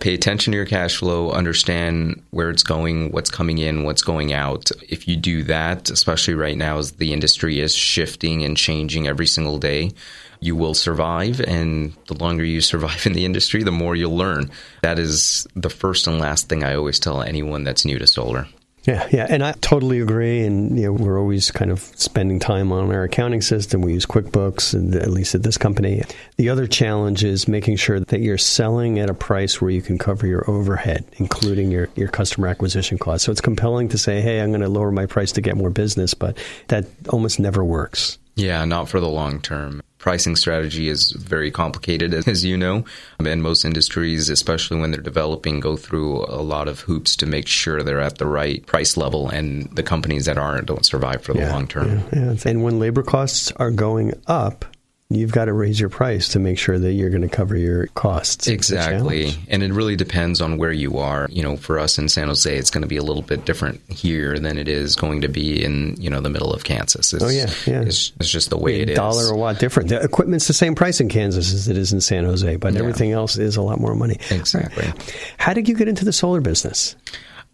pay 0.00 0.14
attention 0.14 0.50
to 0.50 0.56
your 0.56 0.66
cash 0.66 0.96
flow, 0.96 1.30
understand 1.30 2.20
where 2.30 2.50
it's 2.50 2.64
going, 2.64 3.12
what's 3.12 3.30
coming 3.30 3.58
in, 3.58 3.84
what's 3.84 4.02
going 4.02 4.32
out. 4.32 4.72
If 4.88 5.06
you 5.06 5.14
do 5.14 5.44
that, 5.44 5.90
especially 5.90 6.34
right 6.34 6.56
now 6.56 6.78
as 6.78 6.92
the 6.92 7.12
industry 7.12 7.60
is 7.60 7.72
shifting 7.72 8.42
and 8.42 8.56
changing 8.56 9.06
every 9.06 9.28
single 9.28 9.58
day, 9.58 9.92
you 10.40 10.56
will 10.56 10.74
survive. 10.74 11.40
And 11.40 11.94
the 12.06 12.14
longer 12.14 12.44
you 12.44 12.60
survive 12.60 13.06
in 13.06 13.12
the 13.12 13.24
industry, 13.24 13.62
the 13.62 13.70
more 13.70 13.94
you'll 13.94 14.16
learn. 14.16 14.50
That 14.82 14.98
is 14.98 15.46
the 15.54 15.70
first 15.70 16.06
and 16.06 16.18
last 16.18 16.48
thing 16.48 16.64
I 16.64 16.74
always 16.74 16.98
tell 16.98 17.22
anyone 17.22 17.64
that's 17.64 17.84
new 17.84 17.98
to 17.98 18.06
solar. 18.06 18.46
Yeah, 18.84 19.06
yeah, 19.12 19.26
and 19.28 19.44
I 19.44 19.52
totally 19.60 20.00
agree. 20.00 20.42
And 20.42 20.78
you 20.78 20.86
know, 20.86 20.92
we're 20.92 21.20
always 21.20 21.50
kind 21.50 21.70
of 21.70 21.80
spending 21.80 22.38
time 22.38 22.72
on 22.72 22.90
our 22.90 23.04
accounting 23.04 23.42
system. 23.42 23.82
We 23.82 23.92
use 23.92 24.06
QuickBooks, 24.06 24.96
at 24.96 25.10
least 25.10 25.34
at 25.34 25.42
this 25.42 25.58
company. 25.58 26.02
The 26.38 26.48
other 26.48 26.66
challenge 26.66 27.22
is 27.22 27.46
making 27.46 27.76
sure 27.76 28.00
that 28.00 28.20
you're 28.20 28.38
selling 28.38 28.98
at 28.98 29.10
a 29.10 29.14
price 29.14 29.60
where 29.60 29.70
you 29.70 29.82
can 29.82 29.98
cover 29.98 30.26
your 30.26 30.48
overhead, 30.50 31.04
including 31.18 31.70
your 31.70 31.90
your 31.94 32.08
customer 32.08 32.48
acquisition 32.48 32.96
costs. 32.96 33.26
So 33.26 33.32
it's 33.32 33.42
compelling 33.42 33.90
to 33.90 33.98
say, 33.98 34.22
"Hey, 34.22 34.40
I'm 34.40 34.50
going 34.50 34.62
to 34.62 34.68
lower 34.68 34.90
my 34.90 35.04
price 35.04 35.32
to 35.32 35.42
get 35.42 35.58
more 35.58 35.70
business," 35.70 36.14
but 36.14 36.38
that 36.68 36.86
almost 37.10 37.38
never 37.38 37.62
works. 37.62 38.18
Yeah, 38.34 38.64
not 38.64 38.88
for 38.88 38.98
the 38.98 39.08
long 39.08 39.42
term 39.42 39.82
pricing 40.00 40.34
strategy 40.34 40.88
is 40.88 41.12
very 41.12 41.50
complicated, 41.50 42.12
as 42.26 42.44
you 42.44 42.56
know. 42.56 42.84
And 43.20 43.42
most 43.42 43.64
industries, 43.64 44.28
especially 44.28 44.80
when 44.80 44.90
they're 44.90 45.00
developing, 45.00 45.60
go 45.60 45.76
through 45.76 46.24
a 46.24 46.42
lot 46.42 46.66
of 46.66 46.80
hoops 46.80 47.14
to 47.16 47.26
make 47.26 47.46
sure 47.46 47.82
they're 47.82 48.00
at 48.00 48.18
the 48.18 48.26
right 48.26 48.66
price 48.66 48.96
level. 48.96 49.28
And 49.28 49.70
the 49.76 49.84
companies 49.84 50.24
that 50.24 50.38
aren't 50.38 50.66
don't 50.66 50.84
survive 50.84 51.22
for 51.22 51.34
the 51.34 51.40
yeah, 51.40 51.52
long 51.52 51.68
term. 51.68 52.02
Yeah, 52.12 52.32
yeah. 52.32 52.36
And 52.46 52.64
when 52.64 52.80
labor 52.80 53.02
costs 53.02 53.52
are 53.52 53.70
going 53.70 54.14
up, 54.26 54.64
you've 55.10 55.32
got 55.32 55.46
to 55.46 55.52
raise 55.52 55.78
your 55.78 55.88
price 55.88 56.28
to 56.28 56.38
make 56.38 56.56
sure 56.56 56.78
that 56.78 56.92
you're 56.92 57.10
going 57.10 57.22
to 57.22 57.28
cover 57.28 57.56
your 57.56 57.88
costs. 57.88 58.46
Exactly. 58.46 59.32
And 59.48 59.62
it 59.62 59.72
really 59.72 59.96
depends 59.96 60.40
on 60.40 60.56
where 60.56 60.72
you 60.72 60.98
are. 60.98 61.26
You 61.30 61.42
know, 61.42 61.56
for 61.56 61.78
us 61.78 61.98
in 61.98 62.08
San 62.08 62.28
Jose, 62.28 62.56
it's 62.56 62.70
going 62.70 62.82
to 62.82 62.88
be 62.88 62.96
a 62.96 63.02
little 63.02 63.22
bit 63.22 63.44
different 63.44 63.80
here 63.90 64.38
than 64.38 64.56
it 64.56 64.68
is 64.68 64.94
going 64.94 65.22
to 65.22 65.28
be 65.28 65.62
in, 65.64 65.96
you 65.98 66.08
know, 66.08 66.20
the 66.20 66.30
middle 66.30 66.52
of 66.52 66.62
Kansas. 66.62 67.12
It's, 67.12 67.24
oh, 67.24 67.28
yeah. 67.28 67.50
yeah. 67.66 67.82
It's, 67.82 68.12
it's 68.20 68.30
just 68.30 68.50
the 68.50 68.58
way 68.58 68.80
a 68.80 68.82
it 68.84 68.94
dollar 68.94 69.32
a 69.32 69.36
watt 69.36 69.58
different. 69.58 69.88
The 69.88 70.00
equipment's 70.00 70.46
the 70.46 70.52
same 70.52 70.76
price 70.76 71.00
in 71.00 71.08
Kansas 71.08 71.52
as 71.52 71.68
it 71.68 71.76
is 71.76 71.92
in 71.92 72.00
San 72.00 72.24
Jose, 72.24 72.56
but 72.56 72.74
yeah. 72.74 72.78
everything 72.78 73.10
else 73.10 73.36
is 73.36 73.56
a 73.56 73.62
lot 73.62 73.80
more 73.80 73.96
money. 73.96 74.18
Exactly. 74.30 74.92
How 75.38 75.52
did 75.54 75.68
you 75.68 75.74
get 75.74 75.88
into 75.88 76.04
the 76.04 76.12
solar 76.12 76.40
business? 76.40 76.94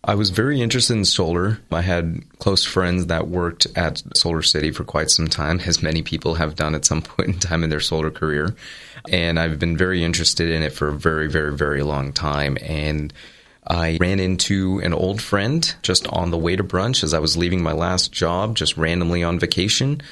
I 0.07 0.15
was 0.15 0.31
very 0.31 0.63
interested 0.63 0.97
in 0.97 1.05
solar. 1.05 1.59
I 1.73 1.83
had 1.83 2.23
close 2.39 2.65
friends 2.65 3.07
that 3.07 3.27
worked 3.27 3.67
at 3.75 3.97
SolarCity 4.15 4.73
for 4.73 4.85
quite 4.85 5.11
some 5.11 5.27
time, 5.27 5.59
as 5.59 5.83
many 5.83 6.03
people 6.03 6.37
have 6.37 6.55
done 6.55 6.77
at 6.77 6.85
some 6.85 7.03
point 7.03 7.29
in 7.29 7.39
time 7.41 7.65
in 7.65 7.71
their 7.71 7.81
solar 7.81 8.13
career. 8.13 8.55
And 9.11 9.39
I've 9.39 9.59
been 9.59 9.77
very 9.77 10.05
interested 10.05 10.49
in 10.49 10.63
it 10.63 10.73
for 10.73 10.89
a 10.89 10.93
very, 10.93 11.29
very, 11.29 11.53
very 11.57 11.83
long 11.83 12.13
time. 12.13 12.57
And 12.63 13.13
I 13.67 13.99
ran 14.01 14.21
into 14.21 14.79
an 14.79 14.95
old 14.95 15.21
friend 15.21 15.75
just 15.83 16.07
on 16.09 16.31
the 16.31 16.39
way 16.39 16.55
to 16.55 16.63
brunch 16.63 17.03
as 17.03 17.13
I 17.13 17.19
was 17.19 17.37
leaving 17.37 17.61
my 17.61 17.73
last 17.73 18.13
job, 18.13 18.55
just 18.55 18.77
randomly 18.77 19.25
on 19.25 19.41
vacation. 19.41 20.03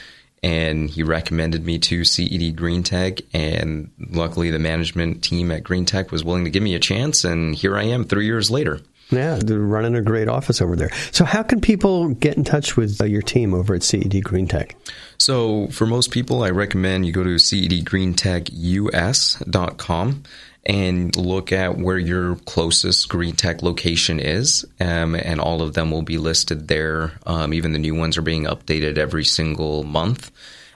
And 0.43 0.91
he 0.91 1.05
recommended 1.05 1.65
me 1.65 1.79
to 1.79 2.05
CED 2.05 2.57
Greentech. 2.57 3.25
And 3.33 3.93
luckily, 4.11 4.51
the 4.51 4.59
management 4.59 5.23
team 5.23 5.53
at 5.53 5.63
Greentech 5.63 6.11
was 6.11 6.25
willing 6.25 6.45
to 6.45 6.51
give 6.51 6.65
me 6.65 6.75
a 6.75 6.81
chance. 6.81 7.23
And 7.23 7.55
here 7.55 7.79
I 7.79 7.85
am 7.85 8.05
three 8.05 8.27
years 8.27 8.51
later. 8.51 8.81
Yeah, 9.11 9.39
they're 9.43 9.59
running 9.59 9.95
a 9.95 10.03
great 10.03 10.29
office 10.29 10.63
over 10.63 10.77
there. 10.77 10.91
So, 11.13 11.25
how 11.25 11.43
can 11.43 11.61
people 11.61 12.09
get 12.09 12.37
in 12.37 12.45
touch 12.45 12.77
with 12.77 13.01
uh, 13.01 13.05
your 13.05 13.23
team 13.23 13.55
over 13.55 13.75
at 13.75 13.83
CED 13.83 14.23
Greentech? 14.25 14.73
So, 15.19 15.69
for 15.69 15.87
most 15.87 16.11
people, 16.11 16.43
I 16.43 16.51
recommend 16.51 17.07
you 17.07 17.13
go 17.13 17.25
to 17.25 17.37
cedgreentechus.com 17.37 20.23
and 20.67 21.15
look 21.17 21.53
at 21.53 21.77
where 21.77 21.99
your 21.99 22.37
closest 22.37 23.11
Greentech 23.11 23.63
location 23.63 24.19
is, 24.19 24.65
um, 24.81 25.15
and 25.15 25.41
all 25.41 25.61
of 25.61 25.75
them 25.75 25.91
will 25.91 26.03
be 26.03 26.19
listed 26.19 26.69
there. 26.69 27.13
Um, 27.27 27.53
even 27.53 27.73
the 27.73 27.79
new 27.79 27.95
ones 27.95 28.17
are 28.17 28.23
being 28.23 28.45
updated 28.45 28.97
every 28.97 29.25
single 29.25 29.83
month. 29.83 30.31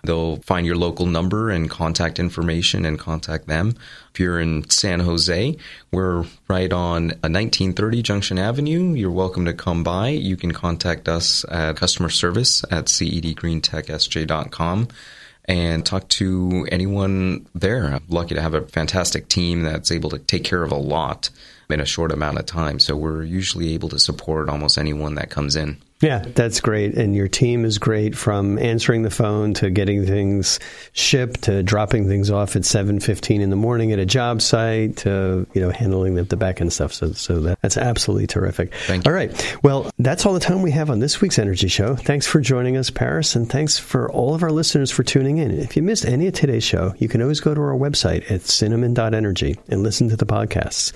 They'll 0.04 0.36
find 0.38 0.66
your 0.66 0.76
local 0.76 1.06
number 1.06 1.50
and 1.50 1.68
contact 1.68 2.18
information 2.18 2.84
and 2.84 2.98
contact 2.98 3.46
them. 3.46 3.74
If 4.12 4.20
you're 4.20 4.40
in 4.40 4.68
San 4.70 5.00
Jose, 5.00 5.56
we're 5.92 6.24
right 6.48 6.72
on 6.72 7.08
1930 7.08 8.02
Junction 8.02 8.38
Avenue. 8.38 8.94
You're 8.94 9.10
welcome 9.10 9.44
to 9.44 9.52
come 9.52 9.82
by. 9.82 10.10
You 10.10 10.36
can 10.36 10.52
contact 10.52 11.08
us 11.08 11.44
at 11.50 11.76
customer 11.76 12.10
service 12.10 12.64
at 12.70 12.86
cedgreentechsj.com 12.86 14.88
and 15.44 15.86
talk 15.86 16.08
to 16.08 16.66
anyone 16.70 17.46
there. 17.54 17.86
I'm 17.86 18.04
lucky 18.08 18.34
to 18.34 18.42
have 18.42 18.54
a 18.54 18.66
fantastic 18.66 19.28
team 19.28 19.62
that's 19.62 19.90
able 19.90 20.10
to 20.10 20.18
take 20.18 20.44
care 20.44 20.62
of 20.62 20.72
a 20.72 20.76
lot 20.76 21.30
in 21.70 21.80
a 21.80 21.86
short 21.86 22.12
amount 22.12 22.38
of 22.38 22.46
time. 22.46 22.78
So 22.78 22.96
we're 22.96 23.24
usually 23.24 23.74
able 23.74 23.88
to 23.90 23.98
support 23.98 24.48
almost 24.48 24.78
anyone 24.78 25.16
that 25.16 25.30
comes 25.30 25.56
in. 25.56 25.78
Yeah, 26.00 26.24
that's 26.34 26.60
great. 26.60 26.94
And 26.94 27.14
your 27.14 27.28
team 27.28 27.64
is 27.64 27.78
great 27.78 28.16
from 28.16 28.58
answering 28.58 29.02
the 29.02 29.10
phone 29.10 29.54
to 29.54 29.70
getting 29.70 30.06
things 30.06 30.60
shipped 30.92 31.42
to 31.42 31.62
dropping 31.62 32.06
things 32.06 32.30
off 32.30 32.54
at 32.54 32.62
7:15 32.62 33.40
in 33.40 33.50
the 33.50 33.56
morning 33.56 33.92
at 33.92 33.98
a 33.98 34.06
job 34.06 34.40
site 34.40 34.98
to, 34.98 35.46
you 35.54 35.60
know, 35.60 35.70
handling 35.70 36.14
the, 36.14 36.22
the 36.22 36.36
back 36.36 36.60
end 36.60 36.72
stuff. 36.72 36.92
So 36.92 37.12
so 37.12 37.40
that, 37.40 37.58
that's 37.62 37.76
absolutely 37.76 38.28
terrific. 38.28 38.72
Thank 38.86 39.04
you. 39.04 39.10
All 39.10 39.14
right. 39.14 39.58
Well, 39.62 39.90
that's 39.98 40.24
all 40.24 40.34
the 40.34 40.40
time 40.40 40.62
we 40.62 40.70
have 40.70 40.88
on 40.90 41.00
this 41.00 41.20
week's 41.20 41.38
Energy 41.38 41.68
Show. 41.68 41.96
Thanks 41.96 42.26
for 42.26 42.40
joining 42.40 42.76
us, 42.76 42.90
Paras, 42.90 43.34
and 43.34 43.50
thanks 43.50 43.78
for 43.78 44.10
all 44.12 44.34
of 44.34 44.42
our 44.42 44.52
listeners 44.52 44.90
for 44.90 45.02
tuning 45.02 45.38
in. 45.38 45.50
If 45.50 45.76
you 45.76 45.82
missed 45.82 46.04
any 46.04 46.28
of 46.28 46.34
today's 46.34 46.64
show, 46.64 46.94
you 46.98 47.08
can 47.08 47.22
always 47.22 47.40
go 47.40 47.54
to 47.54 47.60
our 47.60 47.76
website 47.76 48.30
at 48.30 48.42
cinnamon.energy 48.42 49.56
and 49.68 49.82
listen 49.82 50.08
to 50.10 50.16
the 50.16 50.26
podcasts. 50.26 50.86